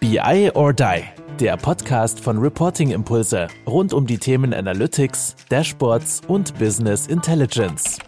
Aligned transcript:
BI 0.00 0.50
or 0.54 0.72
Die, 0.72 1.02
der 1.38 1.58
Podcast 1.58 2.20
von 2.20 2.38
Reporting 2.38 2.90
Impulse 2.90 3.48
rund 3.66 3.92
um 3.92 4.06
die 4.06 4.16
Themen 4.16 4.54
Analytics, 4.54 5.36
Dashboards 5.50 6.22
und 6.26 6.58
Business 6.58 7.06
Intelligence. 7.06 7.98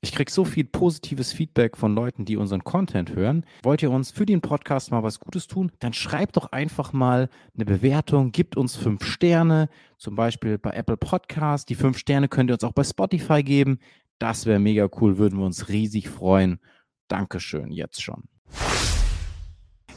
Ich 0.00 0.12
kriege 0.12 0.30
so 0.30 0.44
viel 0.44 0.64
positives 0.64 1.32
Feedback 1.32 1.76
von 1.76 1.96
Leuten, 1.96 2.24
die 2.24 2.36
unseren 2.36 2.62
Content 2.62 3.12
hören. 3.12 3.44
Wollt 3.64 3.82
ihr 3.82 3.90
uns 3.90 4.12
für 4.12 4.24
den 4.24 4.40
Podcast 4.40 4.92
mal 4.92 5.02
was 5.02 5.18
Gutes 5.18 5.48
tun? 5.48 5.72
Dann 5.80 5.92
schreibt 5.92 6.36
doch 6.36 6.52
einfach 6.52 6.92
mal 6.92 7.28
eine 7.56 7.64
Bewertung, 7.64 8.30
gibt 8.30 8.56
uns 8.56 8.76
fünf 8.76 9.04
Sterne, 9.04 9.68
zum 9.96 10.14
Beispiel 10.14 10.58
bei 10.58 10.70
Apple 10.70 10.96
Podcast. 10.96 11.68
Die 11.70 11.74
fünf 11.74 11.98
Sterne 11.98 12.28
könnt 12.28 12.50
ihr 12.50 12.54
uns 12.54 12.62
auch 12.62 12.72
bei 12.72 12.84
Spotify 12.84 13.42
geben. 13.42 13.80
Das 14.18 14.46
wäre 14.46 14.58
mega 14.58 14.88
cool, 15.00 15.18
würden 15.18 15.38
wir 15.38 15.46
uns 15.46 15.68
riesig 15.68 16.08
freuen. 16.08 16.60
Dankeschön, 17.08 17.70
jetzt 17.70 18.02
schon. 18.02 18.24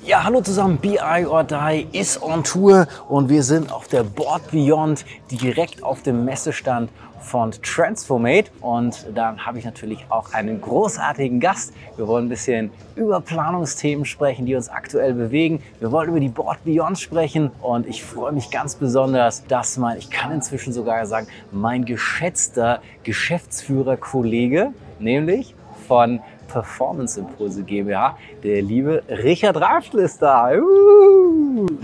Ja, 0.04 0.24
hallo 0.24 0.42
zusammen, 0.42 0.78
BI 0.78 0.98
or 1.28 1.44
Die 1.44 1.86
ist 1.92 2.24
on 2.24 2.44
Tour 2.44 2.88
und 3.08 3.30
wir 3.30 3.44
sind 3.44 3.72
auf 3.72 3.88
der 3.88 4.02
Board 4.02 4.50
Beyond 4.50 5.06
direkt 5.30 5.84
auf 5.84 6.02
dem 6.02 6.26
Messestand 6.26 6.90
von 7.20 7.52
Transformate 7.52 8.50
und 8.62 9.06
dann 9.14 9.46
habe 9.46 9.60
ich 9.60 9.66
natürlich 9.66 10.04
auch 10.10 10.34
einen 10.34 10.60
großartigen 10.60 11.40
Gast. 11.40 11.74
Wir 11.98 12.08
wollen 12.08 12.26
ein 12.26 12.30
bisschen 12.30 12.72
über 12.96 13.22
Planungsthemen 13.22 14.06
sprechen, 14.06 14.48
die 14.48 14.56
uns 14.56 14.70
aktuell 14.70 15.14
bewegen. 15.14 15.62
Wir 15.80 15.92
wollen 15.92 16.10
über 16.10 16.20
die 16.20 16.30
Board 16.30 16.64
Beyond 16.64 16.98
sprechen 16.98 17.52
und 17.62 17.86
ich 17.86 18.04
freue 18.04 18.32
mich 18.32 18.50
ganz 18.50 18.74
besonders, 18.74 19.46
dass 19.46 19.78
mein, 19.78 20.00
ich 20.00 20.10
kann 20.10 20.32
inzwischen 20.32 20.74
sogar 20.74 21.06
sagen, 21.06 21.28
mein 21.52 21.86
geschätzter 21.86 22.82
Geschäftsführerkollege, 23.04 24.72
nämlich 24.98 25.54
von 25.88 26.22
Performance 26.52 27.20
Impulse 27.20 27.64
GmbH, 27.64 28.18
der 28.44 28.62
liebe 28.62 29.04
Richard 29.10 29.58
Raftl 29.58 30.00
ist 30.00 30.22
da. 30.22 30.52
Uh. 30.58 31.68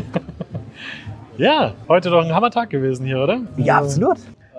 Ja, 1.38 1.76
heute 1.88 2.10
doch 2.10 2.26
ein 2.26 2.34
Hammertag 2.34 2.72
gewesen 2.72 3.06
hier, 3.06 3.20
oder? 3.20 3.42
Ja, 3.58 3.78
absolut. 3.78 4.18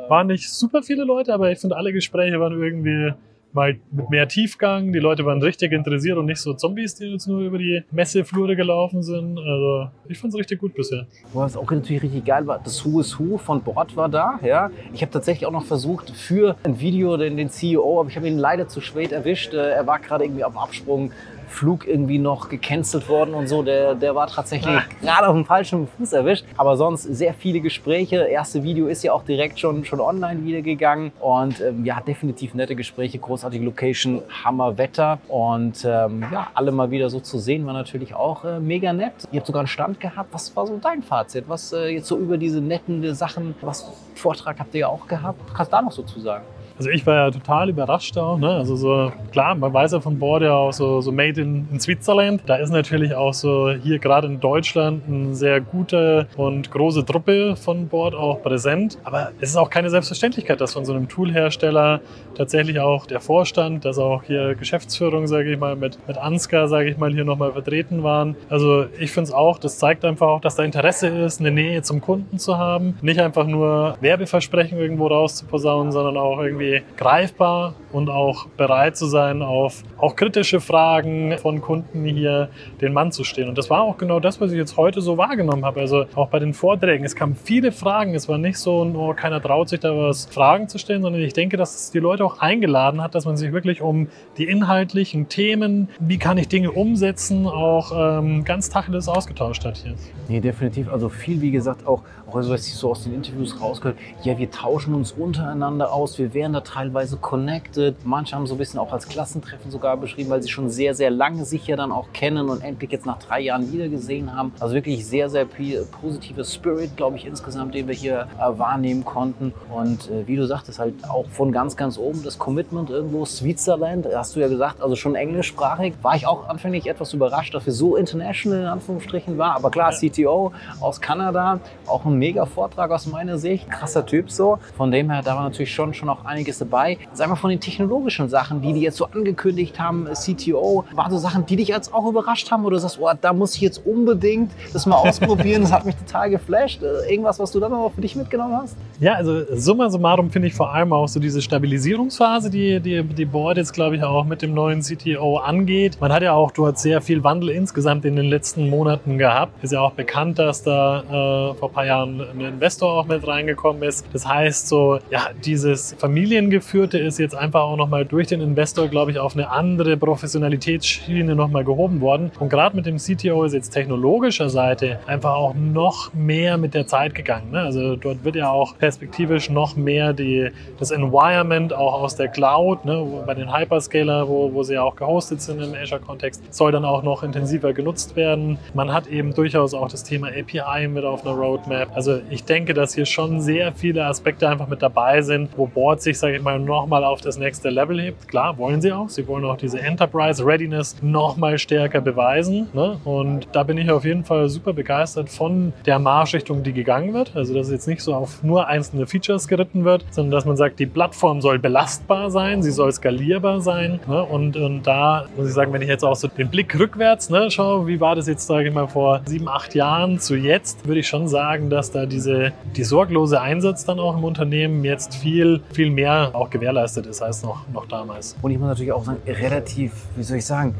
Waren 0.08 0.28
nicht 0.28 0.48
super 0.48 0.80
viele 0.80 1.02
Leute, 1.02 1.34
aber 1.34 1.50
ich 1.50 1.58
finde, 1.58 1.76
alle 1.76 1.92
Gespräche 1.92 2.38
waren 2.38 2.52
irgendwie 2.52 3.14
mal 3.58 3.76
mit 3.90 4.10
mehr 4.10 4.28
Tiefgang. 4.28 4.92
Die 4.92 4.98
Leute 4.98 5.24
waren 5.24 5.42
richtig 5.42 5.72
interessiert 5.72 6.16
und 6.16 6.26
nicht 6.26 6.40
so 6.40 6.54
Zombies, 6.54 6.94
die 6.94 7.06
jetzt 7.06 7.26
nur 7.26 7.40
über 7.40 7.58
die 7.58 7.82
Messeflure 7.90 8.54
gelaufen 8.56 9.02
sind. 9.02 9.38
Also 9.38 9.90
ich 10.08 10.18
fand 10.18 10.32
es 10.32 10.38
richtig 10.38 10.60
gut 10.60 10.74
bisher. 10.74 11.06
Was 11.32 11.56
auch 11.56 11.70
natürlich 11.70 12.02
richtig 12.02 12.24
geil 12.24 12.46
war, 12.46 12.60
das 12.62 12.84
Who 12.84 13.00
is 13.00 13.18
Who 13.18 13.36
von 13.36 13.62
Bord 13.62 13.96
war 13.96 14.08
da. 14.08 14.38
Ja. 14.42 14.70
Ich 14.94 15.02
habe 15.02 15.10
tatsächlich 15.10 15.46
auch 15.46 15.52
noch 15.52 15.64
versucht 15.64 16.10
für 16.10 16.56
ein 16.62 16.78
Video 16.80 17.16
den, 17.16 17.36
den 17.36 17.50
CEO, 17.50 18.00
aber 18.00 18.08
ich 18.08 18.16
habe 18.16 18.28
ihn 18.28 18.38
leider 18.38 18.68
zu 18.68 18.80
spät 18.80 19.12
erwischt. 19.12 19.52
Äh, 19.54 19.70
er 19.70 19.86
war 19.86 19.98
gerade 19.98 20.24
irgendwie 20.24 20.44
auf 20.44 20.52
dem 20.52 20.58
Absprung 20.58 21.12
Flug 21.48 21.86
irgendwie 21.86 22.18
noch 22.18 22.48
gecancelt 22.48 23.08
worden 23.08 23.34
und 23.34 23.48
so. 23.48 23.62
Der, 23.62 23.94
der 23.94 24.14
war 24.14 24.26
tatsächlich 24.26 24.76
ah. 24.76 24.82
gerade 25.00 25.28
auf 25.28 25.34
dem 25.34 25.44
falschen 25.44 25.88
Fuß 25.88 26.12
erwischt. 26.12 26.44
Aber 26.56 26.76
sonst 26.76 27.02
sehr 27.02 27.34
viele 27.34 27.60
Gespräche. 27.60 28.16
Erste 28.16 28.62
Video 28.62 28.86
ist 28.86 29.02
ja 29.02 29.12
auch 29.12 29.24
direkt 29.24 29.58
schon, 29.58 29.84
schon 29.84 30.00
online 30.00 30.44
wieder 30.44 30.62
gegangen. 30.62 31.12
Und 31.20 31.60
ähm, 31.60 31.84
ja, 31.84 32.00
definitiv 32.00 32.54
nette 32.54 32.76
Gespräche, 32.76 33.18
großartige 33.18 33.64
Location, 33.64 34.22
Hammerwetter. 34.44 35.18
Und 35.28 35.84
ähm, 35.84 36.24
ja, 36.32 36.48
alle 36.54 36.72
mal 36.72 36.90
wieder 36.90 37.10
so 37.10 37.20
zu 37.20 37.38
sehen, 37.38 37.66
war 37.66 37.74
natürlich 37.74 38.14
auch 38.14 38.44
äh, 38.44 38.60
mega 38.60 38.92
nett. 38.92 39.12
Ihr 39.32 39.40
habt 39.40 39.46
sogar 39.46 39.60
einen 39.60 39.68
Stand 39.68 40.00
gehabt. 40.00 40.32
Was 40.32 40.54
war 40.54 40.66
so 40.66 40.78
dein 40.78 41.02
Fazit? 41.02 41.44
Was 41.48 41.72
äh, 41.72 41.88
jetzt 41.88 42.06
so 42.06 42.18
über 42.18 42.36
diese 42.36 42.60
netten 42.60 43.14
Sachen, 43.14 43.54
was 43.60 43.90
Vortrag 44.14 44.58
habt 44.58 44.74
ihr 44.74 44.80
ja 44.80 44.88
auch 44.88 45.06
gehabt? 45.06 45.40
Was 45.46 45.54
kannst 45.54 45.72
du 45.72 45.76
da 45.76 45.82
noch 45.82 45.92
so 45.92 46.02
zu 46.02 46.20
sagen? 46.20 46.44
Also 46.78 46.90
ich 46.90 47.04
war 47.06 47.14
ja 47.16 47.30
total 47.30 47.70
überrascht 47.70 48.16
auch. 48.16 48.38
Ne? 48.38 48.48
Also 48.48 48.76
so 48.76 49.12
klar, 49.32 49.56
man 49.56 49.72
weiß 49.72 49.92
ja 49.92 50.00
von 50.00 50.18
Bord 50.18 50.42
ja 50.42 50.54
auch 50.54 50.72
so, 50.72 51.00
so 51.00 51.10
Made 51.10 51.40
in, 51.40 51.66
in 51.72 51.80
Switzerland. 51.80 52.42
Da 52.46 52.56
ist 52.56 52.70
natürlich 52.70 53.14
auch 53.14 53.34
so 53.34 53.70
hier 53.70 53.98
gerade 53.98 54.28
in 54.28 54.38
Deutschland 54.38 55.02
eine 55.08 55.34
sehr 55.34 55.60
gute 55.60 56.28
und 56.36 56.70
große 56.70 57.04
Truppe 57.04 57.56
von 57.56 57.88
Bord 57.88 58.14
auch 58.14 58.42
präsent. 58.42 58.96
Aber 59.02 59.32
es 59.40 59.50
ist 59.50 59.56
auch 59.56 59.70
keine 59.70 59.90
Selbstverständlichkeit, 59.90 60.60
dass 60.60 60.74
von 60.74 60.84
so 60.84 60.92
einem 60.92 61.08
Toolhersteller 61.08 62.00
tatsächlich 62.36 62.78
auch 62.78 63.06
der 63.06 63.20
Vorstand, 63.20 63.84
dass 63.84 63.98
auch 63.98 64.22
hier 64.22 64.54
Geschäftsführung, 64.54 65.26
sage 65.26 65.52
ich 65.52 65.58
mal, 65.58 65.74
mit, 65.74 65.98
mit 66.06 66.16
Ansgar, 66.16 66.68
sage 66.68 66.90
ich 66.90 66.96
mal, 66.96 67.12
hier 67.12 67.24
nochmal 67.24 67.50
vertreten 67.52 68.04
waren. 68.04 68.36
Also 68.48 68.86
ich 69.00 69.10
finde 69.10 69.28
es 69.28 69.34
auch, 69.34 69.58
das 69.58 69.78
zeigt 69.78 70.04
einfach 70.04 70.28
auch, 70.28 70.40
dass 70.40 70.54
da 70.54 70.62
Interesse 70.62 71.08
ist, 71.08 71.40
eine 71.40 71.50
Nähe 71.50 71.82
zum 71.82 72.00
Kunden 72.00 72.38
zu 72.38 72.56
haben. 72.56 72.96
Nicht 73.02 73.20
einfach 73.20 73.46
nur 73.46 73.96
Werbeversprechen 74.00 74.78
irgendwo 74.78 75.08
rauszuposaunen, 75.08 75.90
sondern 75.90 76.16
auch 76.16 76.40
irgendwie 76.40 76.67
greifbar 76.96 77.74
und 77.92 78.10
auch 78.10 78.46
bereit 78.56 78.96
zu 78.96 79.06
sein, 79.06 79.42
auf 79.42 79.82
auch 79.96 80.16
kritische 80.16 80.60
Fragen 80.60 81.36
von 81.38 81.60
Kunden 81.60 82.04
hier 82.04 82.48
den 82.80 82.92
Mann 82.92 83.12
zu 83.12 83.24
stehen. 83.24 83.48
Und 83.48 83.58
das 83.58 83.70
war 83.70 83.82
auch 83.82 83.96
genau 83.98 84.20
das, 84.20 84.40
was 84.40 84.52
ich 84.52 84.58
jetzt 84.58 84.76
heute 84.76 85.00
so 85.00 85.16
wahrgenommen 85.16 85.64
habe. 85.64 85.80
Also 85.80 86.04
auch 86.14 86.28
bei 86.28 86.38
den 86.38 86.54
Vorträgen. 86.54 87.04
Es 87.04 87.14
kamen 87.14 87.34
viele 87.34 87.72
Fragen. 87.72 88.14
Es 88.14 88.28
war 88.28 88.38
nicht 88.38 88.58
so, 88.58 88.84
nur 88.84 89.14
keiner 89.14 89.40
traut 89.40 89.68
sich 89.68 89.80
da 89.80 89.96
was 89.96 90.26
Fragen 90.26 90.68
zu 90.68 90.78
stellen, 90.78 91.02
sondern 91.02 91.22
ich 91.22 91.32
denke, 91.32 91.56
dass 91.56 91.74
es 91.74 91.90
die 91.90 91.98
Leute 91.98 92.24
auch 92.24 92.38
eingeladen 92.38 93.02
hat, 93.02 93.14
dass 93.14 93.24
man 93.24 93.36
sich 93.36 93.52
wirklich 93.52 93.80
um 93.80 94.08
die 94.36 94.44
inhaltlichen 94.44 95.28
Themen, 95.28 95.88
wie 95.98 96.18
kann 96.18 96.38
ich 96.38 96.48
Dinge 96.48 96.72
umsetzen, 96.72 97.46
auch 97.46 97.92
ähm, 97.94 98.44
ganz 98.44 98.70
tacheles 98.70 99.08
ausgetauscht 99.08 99.64
hat 99.64 99.78
hier. 99.78 99.94
Nee, 100.28 100.40
definitiv. 100.40 100.92
Also 100.92 101.08
viel, 101.08 101.40
wie 101.40 101.50
gesagt, 101.50 101.86
auch, 101.86 102.02
auch 102.26 102.36
also, 102.36 102.52
was 102.52 102.66
ich 102.66 102.74
so 102.74 102.90
aus 102.90 103.04
den 103.04 103.14
Interviews 103.14 103.60
rausgehört, 103.60 103.98
ja, 104.22 104.38
wir 104.38 104.50
tauschen 104.50 104.94
uns 104.94 105.12
untereinander 105.12 105.92
aus, 105.92 106.18
wir 106.18 106.34
werden 106.34 106.52
da 106.58 106.60
teilweise 106.60 107.16
connected. 107.16 107.94
Manche 108.04 108.36
haben 108.36 108.46
so 108.46 108.54
ein 108.54 108.58
bisschen 108.58 108.80
auch 108.80 108.92
als 108.92 109.08
Klassentreffen 109.08 109.70
sogar 109.70 109.96
beschrieben, 109.96 110.30
weil 110.30 110.42
sie 110.42 110.48
schon 110.48 110.68
sehr, 110.68 110.94
sehr 110.94 111.10
lange 111.10 111.44
sich 111.44 111.66
ja 111.66 111.76
dann 111.76 111.92
auch 111.92 112.12
kennen 112.12 112.48
und 112.48 112.62
endlich 112.62 112.90
jetzt 112.90 113.06
nach 113.06 113.18
drei 113.18 113.40
Jahren 113.40 113.72
wieder 113.72 113.88
gesehen 113.88 114.34
haben. 114.34 114.52
Also 114.60 114.74
wirklich 114.74 115.06
sehr, 115.06 115.30
sehr 115.30 115.46
positiver 115.46 116.44
Spirit, 116.44 116.96
glaube 116.96 117.16
ich, 117.16 117.26
insgesamt, 117.26 117.74
den 117.74 117.88
wir 117.88 117.94
hier 117.94 118.28
äh, 118.38 118.58
wahrnehmen 118.58 119.04
konnten. 119.04 119.52
Und 119.70 120.10
äh, 120.10 120.26
wie 120.26 120.36
du 120.36 120.46
sagtest, 120.46 120.78
halt 120.78 120.94
auch 121.08 121.28
von 121.28 121.52
ganz, 121.52 121.76
ganz 121.76 121.98
oben 121.98 122.22
das 122.22 122.38
Commitment 122.38 122.90
irgendwo 122.90 123.24
Switzerland, 123.24 124.06
hast 124.12 124.36
du 124.36 124.40
ja 124.40 124.48
gesagt, 124.48 124.80
also 124.80 124.96
schon 124.96 125.14
englischsprachig. 125.14 125.94
War 126.02 126.16
ich 126.16 126.26
auch 126.26 126.48
anfänglich 126.48 126.86
etwas 126.86 127.12
überrascht, 127.12 127.54
dass 127.54 127.66
wir 127.66 127.72
so 127.72 127.96
international 127.96 128.60
in 128.60 128.66
Anführungsstrichen 128.66 129.38
war. 129.38 129.54
Aber 129.54 129.70
klar, 129.70 129.92
CTO 129.92 130.52
aus 130.80 131.00
Kanada, 131.00 131.60
auch 131.86 132.04
ein 132.04 132.14
mega 132.14 132.46
Vortrag 132.46 132.90
aus 132.90 133.06
meiner 133.06 133.38
Sicht. 133.38 133.70
Krasser 133.70 134.04
Typ 134.04 134.30
so. 134.30 134.58
Von 134.76 134.90
dem 134.90 135.10
her, 135.10 135.22
da 135.22 135.36
war 135.36 135.42
natürlich 135.42 135.72
schon, 135.72 135.94
schon 135.94 136.08
auch 136.08 136.24
einiges 136.24 136.47
einiges 136.48 136.58
dabei. 136.58 136.98
Sag 137.12 137.28
mal 137.28 137.36
von 137.36 137.50
den 137.50 137.60
technologischen 137.60 138.28
Sachen, 138.28 138.62
die 138.62 138.72
die 138.72 138.80
jetzt 138.80 138.96
so 138.96 139.06
angekündigt 139.06 139.78
haben, 139.78 140.06
CTO, 140.12 140.84
waren 140.94 141.10
so 141.10 141.18
Sachen, 141.18 141.44
die 141.46 141.56
dich 141.56 141.68
jetzt 141.68 141.92
auch 141.92 142.08
überrascht 142.08 142.50
haben 142.50 142.64
oder 142.64 142.76
du 142.76 142.80
sagst, 142.80 142.98
oh, 143.00 143.10
da 143.20 143.32
muss 143.32 143.54
ich 143.54 143.60
jetzt 143.60 143.84
unbedingt 143.84 144.50
das 144.72 144.86
mal 144.86 144.96
ausprobieren, 144.96 145.62
das 145.62 145.72
hat 145.72 145.84
mich 145.84 145.96
total 145.96 146.30
geflasht. 146.30 146.82
Äh, 146.82 147.10
irgendwas, 147.10 147.38
was 147.38 147.52
du 147.52 147.60
dann 147.60 147.72
noch 147.72 147.92
für 147.94 148.00
dich 148.00 148.16
mitgenommen 148.16 148.56
hast? 148.56 148.76
Ja, 149.00 149.14
also 149.14 149.44
summa 149.54 149.90
summarum 149.90 150.30
finde 150.30 150.48
ich 150.48 150.54
vor 150.54 150.72
allem 150.72 150.92
auch 150.92 151.08
so 151.08 151.20
diese 151.20 151.42
Stabilisierungsphase, 151.42 152.50
die 152.50 152.80
die, 152.80 153.02
die 153.02 153.24
Board 153.24 153.56
jetzt, 153.56 153.72
glaube 153.72 153.96
ich, 153.96 154.02
auch 154.02 154.24
mit 154.24 154.42
dem 154.42 154.54
neuen 154.54 154.80
CTO 154.80 155.38
angeht. 155.38 155.98
Man 156.00 156.12
hat 156.12 156.22
ja 156.22 156.32
auch 156.32 156.50
dort 156.50 156.78
sehr 156.78 157.00
viel 157.00 157.22
Wandel 157.24 157.50
insgesamt 157.50 158.04
in 158.04 158.16
den 158.16 158.26
letzten 158.26 158.70
Monaten 158.70 159.18
gehabt. 159.18 159.62
Ist 159.62 159.72
ja 159.72 159.80
auch 159.80 159.92
bekannt, 159.92 160.38
dass 160.38 160.62
da 160.62 161.00
äh, 161.00 161.54
vor 161.54 161.68
ein 161.68 161.74
paar 161.74 161.86
Jahren 161.86 162.20
ein 162.20 162.40
Investor 162.40 162.92
auch 162.92 163.06
mit 163.06 163.26
reingekommen 163.26 163.82
ist. 163.82 164.06
Das 164.12 164.26
heißt 164.26 164.68
so, 164.68 164.98
ja, 165.10 165.28
dieses 165.44 165.94
Familien 165.98 166.37
geführte 166.46 166.98
ist 166.98 167.18
jetzt 167.18 167.34
einfach 167.34 167.62
auch 167.62 167.76
nochmal 167.76 168.04
durch 168.04 168.28
den 168.28 168.40
Investor, 168.40 168.88
glaube 168.88 169.10
ich, 169.10 169.18
auf 169.18 169.34
eine 169.34 169.50
andere 169.50 169.96
Professionalitätsschiene 169.96 171.34
nochmal 171.34 171.64
gehoben 171.64 172.00
worden. 172.00 172.30
Und 172.38 172.48
gerade 172.48 172.76
mit 172.76 172.86
dem 172.86 172.96
CTO 172.96 173.44
ist 173.44 173.52
jetzt 173.52 173.70
technologischer 173.70 174.48
Seite 174.48 175.00
einfach 175.06 175.34
auch 175.34 175.54
noch 175.54 176.14
mehr 176.14 176.56
mit 176.56 176.74
der 176.74 176.86
Zeit 176.86 177.14
gegangen. 177.14 177.50
Ne? 177.50 177.60
Also 177.60 177.96
dort 177.96 178.24
wird 178.24 178.36
ja 178.36 178.50
auch 178.50 178.78
perspektivisch 178.78 179.50
noch 179.50 179.76
mehr 179.76 180.12
die, 180.12 180.50
das 180.78 180.90
Environment 180.90 181.72
auch 181.72 181.94
aus 181.94 182.16
der 182.16 182.28
Cloud, 182.28 182.84
ne? 182.84 183.04
bei 183.26 183.34
den 183.34 183.54
Hyperscaler, 183.54 184.28
wo, 184.28 184.52
wo 184.52 184.62
sie 184.62 184.74
ja 184.74 184.82
auch 184.82 184.96
gehostet 184.96 185.42
sind 185.42 185.60
im 185.60 185.74
Azure-Kontext, 185.74 186.54
soll 186.54 186.72
dann 186.72 186.84
auch 186.84 187.02
noch 187.02 187.22
intensiver 187.22 187.72
genutzt 187.72 188.16
werden. 188.16 188.58
Man 188.74 188.92
hat 188.92 189.06
eben 189.08 189.34
durchaus 189.34 189.74
auch 189.74 189.88
das 189.88 190.04
Thema 190.04 190.28
API 190.28 190.88
mit 190.88 191.04
auf 191.04 191.26
einer 191.26 191.34
Roadmap. 191.34 191.88
Also 191.94 192.20
ich 192.30 192.44
denke, 192.44 192.74
dass 192.74 192.94
hier 192.94 193.06
schon 193.06 193.40
sehr 193.40 193.72
viele 193.72 194.04
Aspekte 194.04 194.48
einfach 194.48 194.68
mit 194.68 194.82
dabei 194.82 195.22
sind, 195.22 195.50
wo 195.56 195.66
Board 195.66 196.02
sich, 196.02 196.17
sage 196.18 196.36
ich 196.36 196.42
mal, 196.42 196.58
nochmal 196.58 197.04
auf 197.04 197.20
das 197.20 197.38
nächste 197.38 197.70
Level 197.70 198.00
hebt. 198.00 198.28
Klar, 198.28 198.58
wollen 198.58 198.80
sie 198.80 198.92
auch. 198.92 199.08
Sie 199.08 199.26
wollen 199.26 199.44
auch 199.44 199.56
diese 199.56 199.80
Enterprise 199.80 200.44
Readiness 200.44 200.96
nochmal 201.02 201.58
stärker 201.58 202.00
beweisen. 202.00 202.68
Ne? 202.72 202.98
Und 203.04 203.48
da 203.52 203.62
bin 203.62 203.78
ich 203.78 203.90
auf 203.90 204.04
jeden 204.04 204.24
Fall 204.24 204.48
super 204.48 204.72
begeistert 204.72 205.28
von 205.28 205.72
der 205.86 205.98
Marschrichtung, 205.98 206.62
die 206.62 206.72
gegangen 206.72 207.14
wird. 207.14 207.32
Also, 207.34 207.54
dass 207.54 207.70
jetzt 207.70 207.88
nicht 207.88 208.02
so 208.02 208.14
auf 208.14 208.42
nur 208.42 208.66
einzelne 208.66 209.06
Features 209.06 209.48
geritten 209.48 209.84
wird, 209.84 210.04
sondern 210.10 210.32
dass 210.32 210.44
man 210.44 210.56
sagt, 210.56 210.78
die 210.78 210.86
Plattform 210.86 211.40
soll 211.40 211.58
belastbar 211.58 212.30
sein, 212.30 212.62
sie 212.62 212.70
soll 212.70 212.92
skalierbar 212.92 213.60
sein. 213.60 214.00
Ne? 214.06 214.22
Und, 214.22 214.56
und 214.56 214.82
da 214.82 215.26
muss 215.36 215.48
ich 215.48 215.54
sagen, 215.54 215.72
wenn 215.72 215.82
ich 215.82 215.88
jetzt 215.88 216.04
auch 216.04 216.16
so 216.16 216.28
den 216.28 216.48
Blick 216.48 216.78
rückwärts 216.78 217.30
ne, 217.30 217.50
schaue, 217.50 217.86
wie 217.86 218.00
war 218.00 218.16
das 218.16 218.26
jetzt, 218.26 218.46
sage 218.46 218.68
ich 218.68 218.74
mal, 218.74 218.88
vor 218.88 219.20
sieben, 219.26 219.48
acht 219.48 219.74
Jahren 219.74 220.18
zu 220.18 220.36
jetzt, 220.36 220.86
würde 220.86 221.00
ich 221.00 221.08
schon 221.08 221.28
sagen, 221.28 221.70
dass 221.70 221.90
da 221.90 222.06
diese, 222.06 222.52
die 222.76 222.84
sorglose 222.84 223.40
Einsatz 223.40 223.84
dann 223.84 223.98
auch 223.98 224.16
im 224.16 224.24
Unternehmen 224.24 224.84
jetzt 224.84 225.14
viel, 225.16 225.60
viel 225.72 225.90
mehr 225.90 226.07
mehr 226.08 226.30
auch 226.34 226.50
gewährleistet 226.50 227.06
ist 227.06 227.22
als 227.22 227.42
noch, 227.42 227.68
noch 227.72 227.86
damals. 227.86 228.36
Und 228.42 228.50
ich 228.50 228.58
muss 228.58 228.68
natürlich 228.68 228.92
auch 228.92 229.04
sagen, 229.04 229.20
relativ, 229.26 229.92
wie 230.16 230.22
soll 230.22 230.38
ich 230.38 230.46
sagen, 230.46 230.74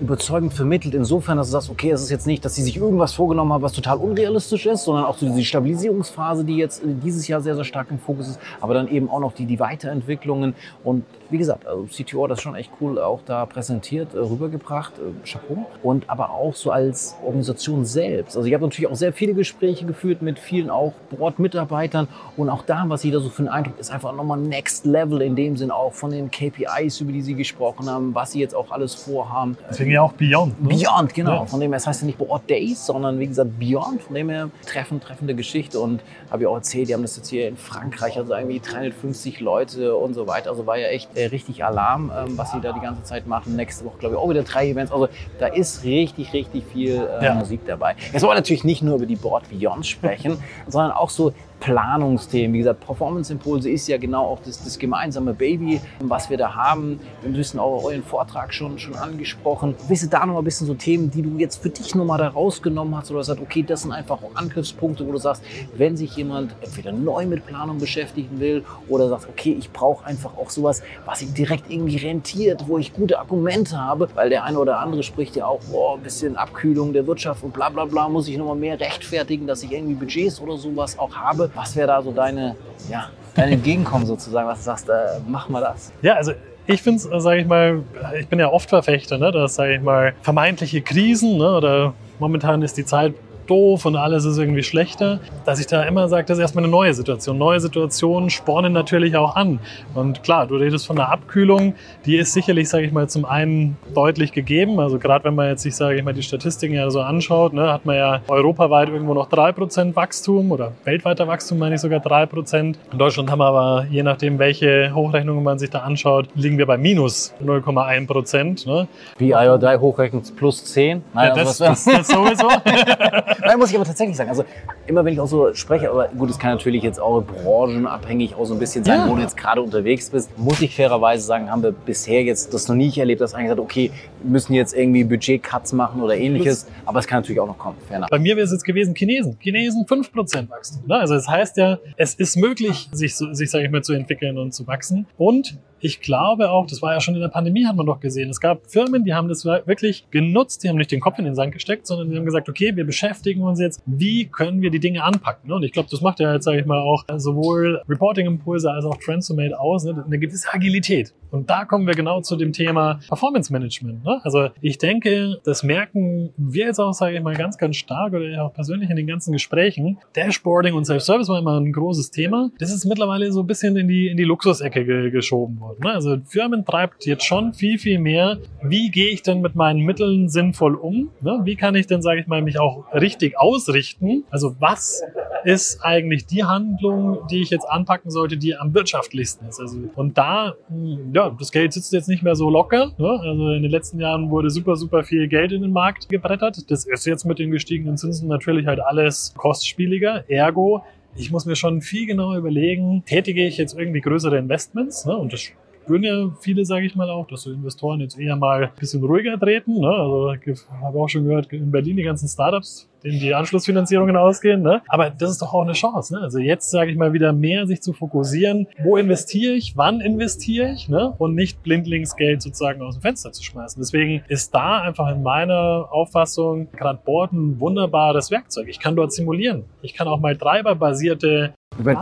überzeugend 0.00 0.54
vermittelt, 0.54 0.94
insofern, 0.94 1.36
dass 1.36 1.48
du 1.48 1.52
sagst, 1.52 1.68
okay, 1.68 1.90
es 1.90 2.00
ist 2.00 2.10
jetzt 2.10 2.26
nicht, 2.26 2.42
dass 2.42 2.54
sie 2.54 2.62
sich 2.62 2.78
irgendwas 2.78 3.12
vorgenommen 3.12 3.52
haben, 3.52 3.62
was 3.62 3.74
total 3.74 3.98
unrealistisch 3.98 4.64
ist, 4.64 4.84
sondern 4.84 5.04
auch 5.04 5.18
so 5.18 5.26
diese 5.26 5.44
Stabilisierungsphase, 5.44 6.42
die 6.42 6.56
jetzt 6.56 6.80
dieses 6.84 7.28
Jahr 7.28 7.42
sehr, 7.42 7.54
sehr 7.54 7.64
stark 7.64 7.90
im 7.90 7.98
Fokus 7.98 8.28
ist, 8.28 8.40
aber 8.62 8.72
dann 8.72 8.88
eben 8.88 9.10
auch 9.10 9.20
noch 9.20 9.34
die, 9.34 9.44
die 9.44 9.60
Weiterentwicklungen 9.60 10.54
und 10.84 11.04
wie 11.30 11.38
gesagt, 11.38 11.66
also 11.66 11.84
CTO 11.84 12.24
hat 12.24 12.32
das 12.32 12.40
schon 12.40 12.54
echt 12.54 12.70
cool 12.80 12.98
auch 12.98 13.20
da 13.24 13.46
präsentiert, 13.46 14.14
äh, 14.14 14.18
rübergebracht, 14.18 14.94
äh, 14.98 15.26
Chapeau. 15.26 15.66
Und 15.82 16.08
aber 16.08 16.30
auch 16.30 16.54
so 16.54 16.70
als 16.70 17.16
Organisation 17.24 17.84
selbst. 17.84 18.36
Also 18.36 18.46
ich 18.46 18.54
habe 18.54 18.64
natürlich 18.64 18.90
auch 18.90 18.96
sehr 18.96 19.12
viele 19.12 19.34
Gespräche 19.34 19.84
geführt 19.86 20.22
mit 20.22 20.38
vielen 20.38 20.70
auch 20.70 20.92
Bordmitarbeitern 21.10 22.08
und 22.36 22.48
auch 22.48 22.62
da, 22.62 22.84
was 22.88 23.04
jeder 23.04 23.20
so 23.20 23.28
für 23.28 23.40
einen 23.40 23.48
Eindruck 23.48 23.78
ist, 23.78 23.90
einfach 23.90 24.14
nochmal 24.14 24.38
Next 24.38 24.84
Level 24.84 25.22
in 25.22 25.36
dem 25.36 25.56
Sinn 25.56 25.70
auch 25.70 25.92
von 25.92 26.10
den 26.10 26.30
KPIs, 26.30 27.00
über 27.00 27.12
die 27.12 27.22
sie 27.22 27.34
gesprochen 27.34 27.88
haben, 27.88 28.14
was 28.14 28.32
sie 28.32 28.40
jetzt 28.40 28.54
auch 28.54 28.70
alles 28.70 28.94
vorhaben. 28.94 29.56
Deswegen 29.68 29.92
ja 29.92 30.02
auch 30.02 30.12
Beyond. 30.12 30.60
Ne? 30.62 30.68
Beyond, 30.68 31.14
genau. 31.14 31.32
Ja. 31.32 31.46
Von 31.46 31.60
dem 31.60 31.70
her, 31.70 31.78
es 31.78 31.86
heißt 31.86 32.02
ja 32.02 32.06
nicht 32.06 32.18
Board 32.18 32.48
Days, 32.48 32.86
sondern 32.86 33.18
wie 33.20 33.26
gesagt 33.26 33.58
Beyond. 33.58 34.02
Von 34.02 34.14
dem 34.14 34.30
her 34.30 34.50
treffen, 34.66 35.00
treffende 35.00 35.34
Geschichte 35.34 35.78
und 35.78 36.02
habe 36.30 36.42
ich 36.42 36.48
auch 36.48 36.56
erzählt, 36.56 36.88
die 36.88 36.94
haben 36.94 37.02
das 37.02 37.16
jetzt 37.16 37.28
hier 37.28 37.48
in 37.48 37.56
Frankreich, 37.56 38.16
also 38.16 38.34
irgendwie 38.34 38.60
350 38.60 39.40
Leute 39.40 39.96
und 39.96 40.14
so 40.14 40.26
weiter. 40.26 40.50
Also 40.50 40.66
war 40.66 40.78
ja 40.78 40.88
echt 40.88 41.10
äh, 41.20 41.26
richtig 41.26 41.64
Alarm, 41.64 42.10
ähm, 42.16 42.38
was 42.38 42.52
sie 42.52 42.60
da 42.60 42.72
die 42.72 42.80
ganze 42.80 43.02
Zeit 43.02 43.26
machen. 43.26 43.56
Nächste 43.56 43.84
Woche, 43.84 43.98
glaube 43.98 44.14
ich, 44.14 44.20
auch 44.20 44.28
wieder 44.30 44.42
drei 44.42 44.68
Events. 44.68 44.92
Also 44.92 45.08
da 45.38 45.46
ist 45.46 45.84
richtig, 45.84 46.32
richtig 46.32 46.64
viel 46.72 47.06
äh, 47.20 47.24
ja. 47.24 47.34
Musik 47.34 47.60
dabei. 47.66 47.94
Jetzt 48.12 48.22
wollen 48.22 48.32
wir 48.32 48.36
natürlich 48.36 48.64
nicht 48.64 48.82
nur 48.82 48.96
über 48.96 49.06
die 49.06 49.16
Board 49.16 49.44
Beyond 49.50 49.86
sprechen, 49.86 50.42
sondern 50.66 50.92
auch 50.92 51.10
so 51.10 51.32
Planungsthemen. 51.60 52.54
Wie 52.54 52.58
gesagt, 52.58 52.80
Performance 52.84 53.32
Impulse 53.32 53.70
ist 53.70 53.86
ja 53.86 53.98
genau 53.98 54.24
auch 54.24 54.40
das, 54.44 54.64
das 54.64 54.78
gemeinsame 54.78 55.34
Baby, 55.34 55.80
was 56.00 56.30
wir 56.30 56.36
da 56.36 56.54
haben. 56.54 56.98
Wir 57.22 57.30
müssen 57.30 57.60
auch 57.60 57.84
euren 57.84 58.02
Vortrag 58.02 58.52
schon, 58.52 58.78
schon 58.78 58.96
angesprochen. 58.96 59.74
Ihr 59.88 60.08
da 60.08 60.24
noch 60.24 60.38
ein 60.38 60.44
bisschen 60.44 60.66
so 60.66 60.74
Themen, 60.74 61.10
die 61.10 61.20
du 61.20 61.36
jetzt 61.36 61.62
für 61.62 61.68
dich 61.68 61.94
nochmal 61.94 62.18
da 62.18 62.28
rausgenommen 62.28 62.96
hast 62.96 63.10
oder 63.10 63.22
sagst, 63.22 63.42
okay, 63.42 63.62
das 63.62 63.82
sind 63.82 63.92
einfach 63.92 64.18
Angriffspunkte, 64.34 65.06
wo 65.06 65.12
du 65.12 65.18
sagst, 65.18 65.42
wenn 65.76 65.96
sich 65.96 66.16
jemand 66.16 66.54
entweder 66.62 66.92
neu 66.92 67.26
mit 67.26 67.44
Planung 67.44 67.78
beschäftigen 67.78 68.40
will 68.40 68.64
oder 68.88 69.08
sagt, 69.08 69.28
okay, 69.28 69.54
ich 69.58 69.70
brauche 69.70 70.06
einfach 70.06 70.36
auch 70.38 70.48
sowas, 70.48 70.82
was 71.04 71.18
sich 71.18 71.32
direkt 71.34 71.70
irgendwie 71.70 71.96
rentiert, 71.96 72.64
wo 72.66 72.78
ich 72.78 72.94
gute 72.94 73.18
Argumente 73.18 73.78
habe, 73.78 74.08
weil 74.14 74.30
der 74.30 74.44
eine 74.44 74.58
oder 74.58 74.80
andere 74.80 75.02
spricht 75.02 75.36
ja 75.36 75.46
auch, 75.46 75.60
boah, 75.70 75.96
ein 75.96 76.02
bisschen 76.02 76.36
Abkühlung 76.36 76.92
der 76.92 77.06
Wirtschaft 77.06 77.44
und 77.44 77.52
bla 77.52 77.68
bla 77.68 77.84
bla, 77.84 78.08
muss 78.08 78.26
ich 78.28 78.38
nochmal 78.38 78.56
mehr 78.56 78.80
rechtfertigen, 78.80 79.46
dass 79.46 79.62
ich 79.62 79.72
irgendwie 79.72 79.94
Budgets 79.94 80.40
oder 80.40 80.56
sowas 80.56 80.98
auch 80.98 81.14
habe. 81.14 81.49
Was 81.54 81.76
wäre 81.76 81.88
da 81.88 82.02
so 82.02 82.12
deine, 82.12 82.56
ja, 82.88 83.08
dein 83.34 83.52
Entgegenkommen 83.52 84.06
sozusagen, 84.06 84.48
was 84.48 84.58
du 84.58 84.64
sagst, 84.64 84.88
äh, 84.88 84.92
machen 85.26 85.52
wir 85.52 85.60
das? 85.60 85.92
Ja, 86.02 86.14
also 86.14 86.32
ich 86.66 86.82
finde 86.82 86.98
es, 86.98 87.22
sage 87.22 87.40
ich 87.40 87.46
mal, 87.46 87.82
ich 88.18 88.28
bin 88.28 88.38
ja 88.38 88.48
oft 88.48 88.68
Verfechter, 88.68 89.18
ne, 89.18 89.32
dass, 89.32 89.56
sage 89.56 89.74
ich 89.74 89.82
mal, 89.82 90.14
vermeintliche 90.22 90.82
Krisen 90.82 91.38
ne, 91.38 91.56
oder 91.56 91.94
momentan 92.18 92.62
ist 92.62 92.76
die 92.76 92.84
Zeit 92.84 93.14
doof 93.50 93.84
und 93.84 93.96
alles 93.96 94.24
ist 94.24 94.38
irgendwie 94.38 94.62
schlechter, 94.62 95.18
dass 95.44 95.58
ich 95.58 95.66
da 95.66 95.82
immer 95.82 96.08
sage, 96.08 96.24
das 96.26 96.38
ist 96.38 96.42
erstmal 96.42 96.64
eine 96.64 96.70
neue 96.70 96.94
Situation. 96.94 97.36
Neue 97.36 97.60
Situationen 97.60 98.30
spornen 98.30 98.72
natürlich 98.72 99.16
auch 99.16 99.34
an. 99.34 99.58
Und 99.94 100.22
klar, 100.22 100.46
du 100.46 100.56
redest 100.56 100.86
von 100.86 100.98
einer 100.98 101.10
Abkühlung, 101.10 101.74
die 102.06 102.16
ist 102.16 102.32
sicherlich, 102.32 102.68
sage 102.68 102.86
ich 102.86 102.92
mal, 102.92 103.08
zum 103.08 103.24
einen 103.24 103.76
deutlich 103.94 104.32
gegeben. 104.32 104.78
Also 104.78 104.98
gerade 104.98 105.24
wenn 105.24 105.34
man 105.34 105.48
jetzt 105.48 105.62
sich, 105.62 105.74
sage 105.74 105.96
ich 105.96 106.04
mal, 106.04 106.14
die 106.14 106.22
Statistiken 106.22 106.74
ja 106.74 106.88
so 106.90 107.00
anschaut, 107.00 107.52
ne, 107.52 107.72
hat 107.72 107.84
man 107.84 107.96
ja 107.96 108.20
europaweit 108.28 108.88
irgendwo 108.88 109.14
noch 109.14 109.28
3% 109.28 109.96
Wachstum 109.96 110.52
oder 110.52 110.72
weltweiter 110.84 111.26
Wachstum 111.26 111.58
meine 111.58 111.74
ich 111.74 111.80
sogar 111.80 112.00
3%. 112.00 112.54
In 112.92 112.98
Deutschland 112.98 113.30
haben 113.30 113.40
wir 113.40 113.46
aber, 113.46 113.86
je 113.90 114.02
nachdem, 114.02 114.38
welche 114.38 114.92
Hochrechnungen 114.94 115.42
man 115.42 115.58
sich 115.58 115.70
da 115.70 115.80
anschaut, 115.80 116.28
liegen 116.34 116.58
wir 116.58 116.66
bei 116.66 116.78
minus 116.78 117.34
0,1%. 117.44 118.68
Ne? 118.68 118.86
Wie 119.18 119.34
IO3 119.34 119.80
hochrechnet 119.80 120.36
plus 120.36 120.64
10? 120.66 121.02
Nein, 121.14 121.28
ja, 121.28 121.34
das, 121.34 121.60
also 121.60 121.64
das, 121.64 121.84
das 121.84 122.08
sowieso. 122.08 122.48
Nein, 123.44 123.58
muss 123.58 123.70
ich 123.70 123.76
aber 123.76 123.84
tatsächlich 123.84 124.16
sagen. 124.16 124.30
Also 124.30 124.44
immer 124.86 125.04
wenn 125.04 125.12
ich 125.12 125.20
auch 125.20 125.26
so 125.26 125.54
spreche, 125.54 125.90
aber 125.90 126.08
gut, 126.08 126.30
es 126.30 126.38
kann 126.38 126.50
natürlich 126.50 126.82
jetzt 126.82 127.00
auch 127.00 127.22
branchenabhängig 127.22 128.34
auch 128.34 128.44
so 128.44 128.54
ein 128.54 128.58
bisschen 128.58 128.84
sein, 128.84 129.00
ja. 129.00 129.08
wo 129.08 129.14
du 129.14 129.22
jetzt 129.22 129.36
gerade 129.36 129.62
unterwegs 129.62 130.10
bist, 130.10 130.36
muss 130.38 130.60
ich 130.60 130.74
fairerweise 130.74 131.24
sagen, 131.24 131.50
haben 131.50 131.62
wir 131.62 131.72
bisher 131.72 132.22
jetzt 132.22 132.52
das 132.54 132.68
noch 132.68 132.76
nie 132.76 132.92
erlebt, 132.96 133.20
dass 133.20 133.34
eigentlich 133.34 133.48
sagt, 133.48 133.60
okay, 133.60 133.90
müssen 134.24 134.54
jetzt 134.54 134.74
irgendwie 134.74 135.04
Budget-Cuts 135.04 135.72
machen 135.72 136.02
oder 136.02 136.16
ähnliches. 136.16 136.66
Aber 136.86 136.98
es 136.98 137.06
kann 137.06 137.20
natürlich 137.20 137.40
auch 137.40 137.46
noch 137.46 137.58
kommen. 137.58 137.76
Fair 137.88 138.06
Bei 138.10 138.18
mir 138.18 138.36
wäre 138.36 138.44
es 138.44 138.52
jetzt 138.52 138.64
gewesen 138.64 138.94
Chinesen. 138.94 139.36
Chinesen 139.40 139.84
5% 139.86 140.48
Wachstum. 140.50 140.82
Ne? 140.86 140.96
Also 140.96 141.14
das 141.14 141.28
heißt 141.28 141.56
ja, 141.56 141.78
es 141.96 142.14
ist 142.14 142.36
möglich, 142.36 142.88
sich, 142.92 143.16
sich 143.16 143.50
sage 143.50 143.64
ich 143.64 143.70
mal, 143.70 143.82
zu 143.82 143.92
entwickeln 143.92 144.38
und 144.38 144.52
zu 144.52 144.66
wachsen. 144.66 145.06
Und 145.16 145.58
ich 145.80 146.00
glaube 146.00 146.50
auch, 146.50 146.66
das 146.66 146.82
war 146.82 146.92
ja 146.92 147.00
schon 147.00 147.14
in 147.14 147.20
der 147.20 147.28
Pandemie, 147.28 147.66
hat 147.66 147.74
man 147.74 147.86
doch 147.86 148.00
gesehen. 148.00 148.28
Es 148.28 148.40
gab 148.40 148.66
Firmen, 148.66 149.04
die 149.04 149.14
haben 149.14 149.28
das 149.28 149.44
wirklich 149.44 150.06
genutzt, 150.10 150.62
die 150.62 150.68
haben 150.68 150.76
nicht 150.76 150.92
den 150.92 151.00
Kopf 151.00 151.18
in 151.18 151.24
den 151.24 151.34
Sand 151.34 151.52
gesteckt, 151.52 151.86
sondern 151.86 152.10
die 152.10 152.16
haben 152.16 152.26
gesagt, 152.26 152.48
okay, 152.48 152.76
wir 152.76 152.84
beschäftigen 152.84 153.42
uns 153.42 153.60
jetzt, 153.60 153.82
wie 153.86 154.26
können 154.26 154.60
wir 154.60 154.70
die 154.70 154.80
Dinge 154.80 155.02
anpacken. 155.02 155.50
Und 155.50 155.62
ich 155.62 155.72
glaube, 155.72 155.88
das 155.90 156.00
macht 156.02 156.20
ja 156.20 156.34
jetzt, 156.34 156.44
sage 156.44 156.60
ich 156.60 156.66
mal, 156.66 156.78
auch 156.78 157.04
sowohl 157.16 157.82
Reporting-Impulse 157.88 158.70
als 158.70 158.84
auch 158.84 158.96
Transformate 158.98 159.58
aus, 159.58 159.84
ne? 159.84 160.04
eine 160.04 160.18
gewisse 160.18 160.52
Agilität. 160.52 161.14
Und 161.30 161.48
da 161.48 161.64
kommen 161.64 161.86
wir 161.86 161.94
genau 161.94 162.20
zu 162.20 162.36
dem 162.36 162.52
Thema 162.52 163.00
Performance 163.08 163.52
Management. 163.52 164.04
Ne? 164.10 164.20
Also 164.24 164.48
ich 164.60 164.78
denke, 164.78 165.38
das 165.44 165.62
merken 165.62 166.32
wir 166.36 166.66
jetzt 166.66 166.80
auch, 166.80 166.92
sage 166.92 167.16
ich 167.16 167.22
mal, 167.22 167.36
ganz, 167.36 167.58
ganz 167.58 167.76
stark 167.76 168.12
oder 168.12 168.44
auch 168.44 168.52
persönlich 168.52 168.90
in 168.90 168.96
den 168.96 169.06
ganzen 169.06 169.32
Gesprächen. 169.32 169.98
Dashboarding 170.14 170.74
und 170.74 170.84
Self-Service 170.84 171.28
war 171.28 171.38
immer 171.38 171.60
ein 171.60 171.72
großes 171.72 172.10
Thema. 172.10 172.50
Das 172.58 172.72
ist 172.72 172.84
mittlerweile 172.84 173.30
so 173.32 173.40
ein 173.40 173.46
bisschen 173.46 173.76
in 173.76 173.86
die, 173.88 174.08
in 174.08 174.16
die 174.16 174.24
Luxusecke 174.24 174.84
ge 174.84 175.10
geschoben 175.10 175.60
worden. 175.60 175.78
Ne? 175.82 175.92
Also 175.92 176.16
Firmen 176.24 176.64
treibt 176.64 177.06
jetzt 177.06 177.24
schon 177.24 177.54
viel, 177.54 177.78
viel 177.78 177.98
mehr, 177.98 178.38
wie 178.62 178.90
gehe 178.90 179.10
ich 179.10 179.22
denn 179.22 179.40
mit 179.40 179.54
meinen 179.54 179.80
Mitteln 179.80 180.28
sinnvoll 180.28 180.74
um? 180.74 181.10
Ne? 181.20 181.40
Wie 181.44 181.56
kann 181.56 181.74
ich 181.74 181.86
denn, 181.86 182.02
sage 182.02 182.20
ich 182.20 182.26
mal, 182.26 182.42
mich 182.42 182.58
auch 182.58 182.92
richtig 182.92 183.38
ausrichten? 183.38 184.24
Also 184.30 184.56
was 184.58 185.02
ist 185.44 185.80
eigentlich 185.82 186.26
die 186.26 186.44
Handlung, 186.44 187.18
die 187.30 187.42
ich 187.42 187.50
jetzt 187.50 187.64
anpacken 187.64 188.10
sollte, 188.10 188.36
die 188.36 188.56
am 188.56 188.74
wirtschaftlichsten 188.74 189.48
ist? 189.48 189.60
Also, 189.60 189.78
und 189.94 190.16
da, 190.18 190.54
hm, 190.68 191.12
ja, 191.14 191.34
das 191.38 191.52
Geld 191.52 191.72
sitzt 191.72 191.92
jetzt 191.92 192.08
nicht 192.08 192.22
mehr 192.22 192.34
so 192.34 192.50
locker. 192.50 192.92
Ne? 192.98 193.20
Also 193.22 193.50
in 193.50 193.62
den 193.62 193.70
letzten 193.70 194.00
Jahren 194.00 194.30
wurde 194.30 194.50
super, 194.50 194.76
super 194.76 195.04
viel 195.04 195.28
Geld 195.28 195.52
in 195.52 195.62
den 195.62 195.72
Markt 195.72 196.08
gebrettert. 196.08 196.70
Das 196.70 196.84
ist 196.84 197.06
jetzt 197.06 197.24
mit 197.24 197.38
den 197.38 197.50
gestiegenen 197.50 197.96
Zinsen 197.96 198.28
natürlich 198.28 198.66
halt 198.66 198.80
alles 198.80 199.34
kostspieliger. 199.36 200.24
Ergo 200.28 200.82
ich 201.16 201.30
muss 201.30 201.46
mir 201.46 201.56
schon 201.56 201.80
viel 201.80 202.06
genauer 202.06 202.36
überlegen, 202.36 203.02
tätige 203.04 203.46
ich 203.46 203.56
jetzt 203.56 203.76
irgendwie 203.76 204.00
größere 204.00 204.38
Investments? 204.38 205.04
Ne? 205.06 205.16
Und 205.16 205.32
das 205.32 205.40
spüren 205.40 206.02
ja 206.02 206.30
viele, 206.40 206.64
sage 206.64 206.86
ich 206.86 206.94
mal 206.94 207.10
auch, 207.10 207.26
dass 207.26 207.42
so 207.42 207.52
Investoren 207.52 208.00
jetzt 208.00 208.18
eher 208.18 208.36
mal 208.36 208.64
ein 208.64 208.70
bisschen 208.78 209.02
ruhiger 209.02 209.38
treten. 209.38 209.80
Ne? 209.80 209.88
Also 209.88 210.32
ich 210.32 210.60
habe 210.80 210.98
auch 210.98 211.08
schon 211.08 211.24
gehört, 211.24 211.52
in 211.52 211.70
Berlin 211.70 211.96
die 211.96 212.02
ganzen 212.02 212.28
Startups, 212.28 212.88
denen 213.04 213.20
die 213.20 213.34
Anschlussfinanzierungen 213.34 214.16
ausgehen. 214.16 214.62
Ne? 214.62 214.82
Aber 214.88 215.10
das 215.10 215.30
ist 215.30 215.42
doch 215.42 215.52
auch 215.52 215.62
eine 215.62 215.72
Chance. 215.72 216.14
Ne? 216.14 216.20
Also 216.20 216.38
jetzt 216.38 216.70
sage 216.70 216.90
ich 216.90 216.96
mal 216.96 217.12
wieder 217.12 217.32
mehr, 217.32 217.66
sich 217.66 217.82
zu 217.82 217.92
fokussieren, 217.92 218.66
wo 218.82 218.96
investiere 218.96 219.54
ich, 219.54 219.76
wann 219.76 220.00
investiere 220.00 220.70
ich 220.72 220.88
ne? 220.88 221.14
und 221.18 221.34
nicht 221.34 221.62
blindlings 221.62 222.16
Geld 222.16 222.42
sozusagen 222.42 222.82
aus 222.82 222.96
dem 222.96 223.02
Fenster 223.02 223.32
zu 223.32 223.42
schmeißen. 223.42 223.80
Deswegen 223.80 224.22
ist 224.28 224.54
da 224.54 224.80
einfach 224.80 225.10
in 225.10 225.22
meiner 225.22 225.88
Auffassung 225.90 226.70
gerade 226.72 227.00
Board 227.04 227.32
ein 227.32 227.60
wunderbares 227.60 228.30
Werkzeug. 228.30 228.68
Ich 228.68 228.80
kann 228.80 228.96
dort 228.96 229.12
simulieren. 229.12 229.64
Ich 229.82 229.94
kann 229.94 230.08
auch 230.08 230.20
mal 230.20 230.36
treiberbasierte 230.36 231.54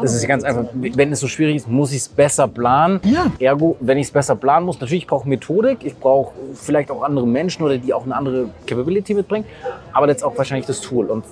es 0.02 0.14
ist 0.14 0.26
ganz 0.26 0.44
einfach, 0.44 0.64
wenn 0.72 1.12
es 1.12 1.20
so 1.20 1.28
schwierig 1.28 1.56
ist, 1.56 1.68
muss 1.68 1.90
ich 1.92 1.98
es 1.98 2.08
besser 2.08 2.48
planen. 2.48 3.00
Ja. 3.04 3.26
Ergo, 3.38 3.76
wenn 3.80 3.98
ich 3.98 4.06
es 4.06 4.12
besser 4.12 4.36
planen 4.36 4.66
muss, 4.66 4.80
natürlich 4.80 5.06
brauche 5.06 5.22
ich 5.22 5.28
Methodik, 5.28 5.78
ich 5.82 5.96
brauche 5.96 6.32
vielleicht 6.54 6.90
auch 6.90 7.02
andere 7.02 7.26
Menschen 7.26 7.62
oder 7.62 7.78
die 7.78 7.92
auch 7.92 8.04
eine 8.04 8.16
andere 8.16 8.50
Capability 8.66 9.14
mitbringen, 9.14 9.44
aber 9.92 10.08
jetzt 10.08 10.24
auch 10.24 10.36
wahrscheinlich 10.36 10.66
das 10.66 10.80
Tool. 10.80 11.06
Und 11.06 11.24